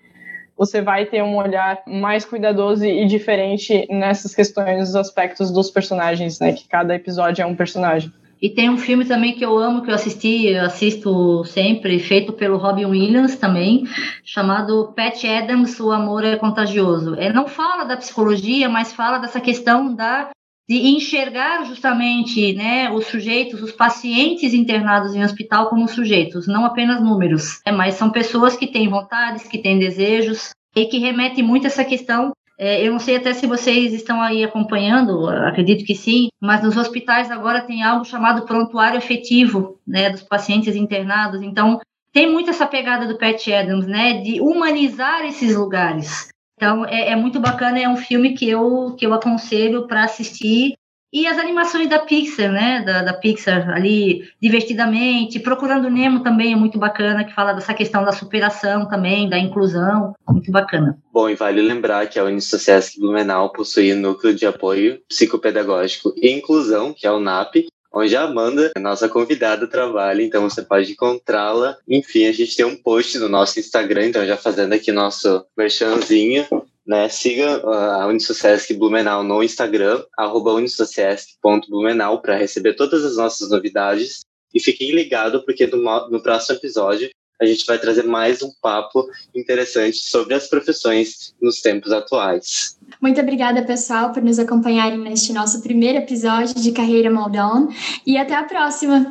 você 0.56 0.82
vai 0.82 1.06
ter 1.06 1.22
um 1.22 1.36
olhar 1.36 1.82
mais 1.86 2.24
cuidadoso 2.24 2.84
e 2.84 3.06
diferente 3.06 3.86
nessas 3.88 4.34
questões, 4.34 4.88
dos 4.88 4.96
aspectos 4.96 5.52
dos 5.52 5.70
personagens, 5.70 6.40
né? 6.40 6.52
Que 6.52 6.66
cada 6.66 6.94
episódio 6.94 7.42
é 7.42 7.46
um 7.46 7.54
personagem. 7.54 8.12
E 8.40 8.50
tem 8.50 8.68
um 8.68 8.76
filme 8.76 9.04
também 9.04 9.34
que 9.34 9.44
eu 9.44 9.56
amo, 9.58 9.82
que 9.82 9.90
eu 9.90 9.94
assisti, 9.94 10.46
eu 10.48 10.64
assisto 10.64 11.44
sempre, 11.44 11.98
feito 11.98 12.32
pelo 12.32 12.58
Robin 12.58 12.86
Williams 12.86 13.36
também, 13.36 13.84
chamado 14.24 14.92
Pat 14.94 15.24
Adams, 15.24 15.80
O 15.80 15.90
Amor 15.90 16.24
é 16.24 16.36
Contagioso. 16.36 17.14
Ele 17.14 17.32
não 17.32 17.48
fala 17.48 17.84
da 17.84 17.96
psicologia, 17.96 18.68
mas 18.68 18.92
fala 18.92 19.18
dessa 19.18 19.40
questão 19.40 19.94
da 19.94 20.30
de 20.68 20.74
enxergar 20.74 21.64
justamente 21.64 22.52
né, 22.54 22.90
os 22.90 23.06
sujeitos, 23.06 23.62
os 23.62 23.70
pacientes 23.70 24.52
internados 24.52 25.14
em 25.14 25.22
hospital 25.22 25.68
como 25.68 25.86
sujeitos, 25.86 26.48
não 26.48 26.64
apenas 26.64 27.00
números, 27.00 27.60
é, 27.64 27.70
mas 27.70 27.94
são 27.94 28.10
pessoas 28.10 28.56
que 28.56 28.66
têm 28.66 28.88
vontades, 28.88 29.46
que 29.46 29.58
têm 29.58 29.78
desejos, 29.78 30.50
e 30.76 30.84
que 30.84 30.98
remete 30.98 31.42
muito 31.42 31.64
a 31.64 31.68
essa 31.68 31.84
questão 31.84 32.32
é, 32.58 32.86
eu 32.86 32.92
não 32.92 32.98
sei 32.98 33.16
até 33.16 33.34
se 33.34 33.46
vocês 33.46 33.92
estão 33.92 34.20
aí 34.20 34.42
acompanhando, 34.42 35.28
acredito 35.28 35.84
que 35.84 35.94
sim, 35.94 36.28
mas 36.40 36.62
nos 36.62 36.76
hospitais 36.76 37.30
agora 37.30 37.60
tem 37.60 37.82
algo 37.82 38.04
chamado 38.04 38.46
prontuário 38.46 38.96
efetivo, 38.96 39.78
né, 39.86 40.10
dos 40.10 40.22
pacientes 40.22 40.74
internados. 40.74 41.42
Então, 41.42 41.80
tem 42.12 42.30
muito 42.30 42.48
essa 42.48 42.66
pegada 42.66 43.06
do 43.06 43.18
Pat 43.18 43.46
Adams, 43.48 43.86
né, 43.86 44.22
de 44.22 44.40
humanizar 44.40 45.24
esses 45.26 45.54
lugares. 45.54 46.28
Então, 46.56 46.86
é, 46.86 47.10
é 47.10 47.16
muito 47.16 47.38
bacana, 47.38 47.78
é 47.78 47.88
um 47.88 47.96
filme 47.96 48.32
que 48.32 48.48
eu, 48.48 48.96
que 48.98 49.06
eu 49.06 49.12
aconselho 49.12 49.86
para 49.86 50.04
assistir 50.04 50.74
e 51.16 51.26
as 51.26 51.38
animações 51.38 51.88
da 51.88 51.98
Pixar, 51.98 52.52
né? 52.52 52.82
Da, 52.84 53.00
da, 53.00 53.14
Pixar 53.14 53.70
ali, 53.70 54.28
divertidamente. 54.38 55.40
Procurando 55.40 55.88
Nemo 55.88 56.22
também 56.22 56.52
é 56.52 56.56
muito 56.56 56.78
bacana, 56.78 57.24
que 57.24 57.32
fala 57.32 57.54
dessa 57.54 57.72
questão 57.72 58.04
da 58.04 58.12
superação 58.12 58.86
também, 58.86 59.26
da 59.26 59.38
inclusão. 59.38 60.14
Muito 60.28 60.52
bacana. 60.52 60.98
Bom, 61.10 61.30
e 61.30 61.34
vale 61.34 61.62
lembrar 61.62 62.06
que 62.06 62.18
a 62.18 62.24
Unisociesc 62.24 63.00
Blumenau 63.00 63.50
possui 63.50 63.94
núcleo 63.94 64.34
de 64.34 64.44
apoio 64.44 65.00
psicopedagógico 65.08 66.12
e 66.20 66.30
inclusão, 66.30 66.92
que 66.92 67.06
é 67.06 67.10
o 67.10 67.18
NAP, 67.18 67.66
onde 67.90 68.14
a 68.14 68.24
Amanda, 68.24 68.70
a 68.76 68.80
nossa 68.80 69.08
convidada, 69.08 69.66
trabalha, 69.66 70.22
então 70.22 70.42
você 70.42 70.60
pode 70.60 70.92
encontrá-la. 70.92 71.78
Enfim, 71.88 72.26
a 72.26 72.32
gente 72.32 72.54
tem 72.54 72.66
um 72.66 72.76
post 72.76 73.18
no 73.18 73.26
nosso 73.26 73.58
Instagram, 73.58 74.08
então 74.08 74.26
já 74.26 74.36
fazendo 74.36 74.74
aqui 74.74 74.92
nosso 74.92 75.46
merchanzinho, 75.56 76.44
né? 76.86 77.08
Siga 77.08 77.62
ah, 77.64 78.02
a 78.02 78.06
Unisociesc 78.06 78.72
Blumenau 78.74 79.22
no 79.22 79.42
Instagram, 79.42 80.02
arroba 80.16 80.52
unisociesc.blumenau, 80.52 82.20
para 82.20 82.36
receber 82.36 82.74
todas 82.74 83.04
as 83.04 83.16
nossas 83.16 83.50
novidades. 83.50 84.20
E 84.54 84.60
fiquem 84.60 84.92
ligados, 84.92 85.44
porque 85.44 85.66
no, 85.66 86.08
no 86.08 86.22
próximo 86.22 86.58
episódio 86.58 87.10
a 87.40 87.44
gente 87.44 87.66
vai 87.66 87.78
trazer 87.78 88.04
mais 88.04 88.42
um 88.42 88.50
papo 88.62 89.06
interessante 89.34 89.98
sobre 89.98 90.34
as 90.34 90.48
profissões 90.48 91.34
nos 91.40 91.60
tempos 91.60 91.92
atuais. 91.92 92.78
Muito 93.00 93.20
obrigada, 93.20 93.62
pessoal, 93.62 94.12
por 94.12 94.22
nos 94.22 94.38
acompanharem 94.38 94.98
neste 94.98 95.32
nosso 95.32 95.62
primeiro 95.62 95.98
episódio 95.98 96.54
de 96.54 96.72
Carreira 96.72 97.10
Moldon 97.10 97.68
e 98.06 98.16
até 98.16 98.34
a 98.34 98.44
próxima! 98.44 99.10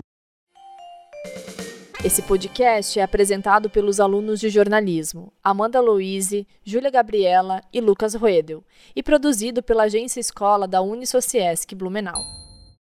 Esse 2.06 2.22
podcast 2.22 3.00
é 3.00 3.02
apresentado 3.02 3.68
pelos 3.68 4.00
alunos 4.00 4.40
de 4.40 4.48
jornalismo 4.48 5.34
Amanda 5.44 5.82
Louise, 5.82 6.48
Júlia 6.64 6.92
Gabriela 6.92 7.64
e 7.74 7.82
Lucas 7.82 8.14
Roedel 8.14 8.64
e 8.96 9.02
produzido 9.02 9.64
pela 9.64 9.86
Agência 9.86 10.20
Escola 10.20 10.68
da 10.68 10.84
Unisociesc 10.84 11.74
Blumenau. 11.74 12.45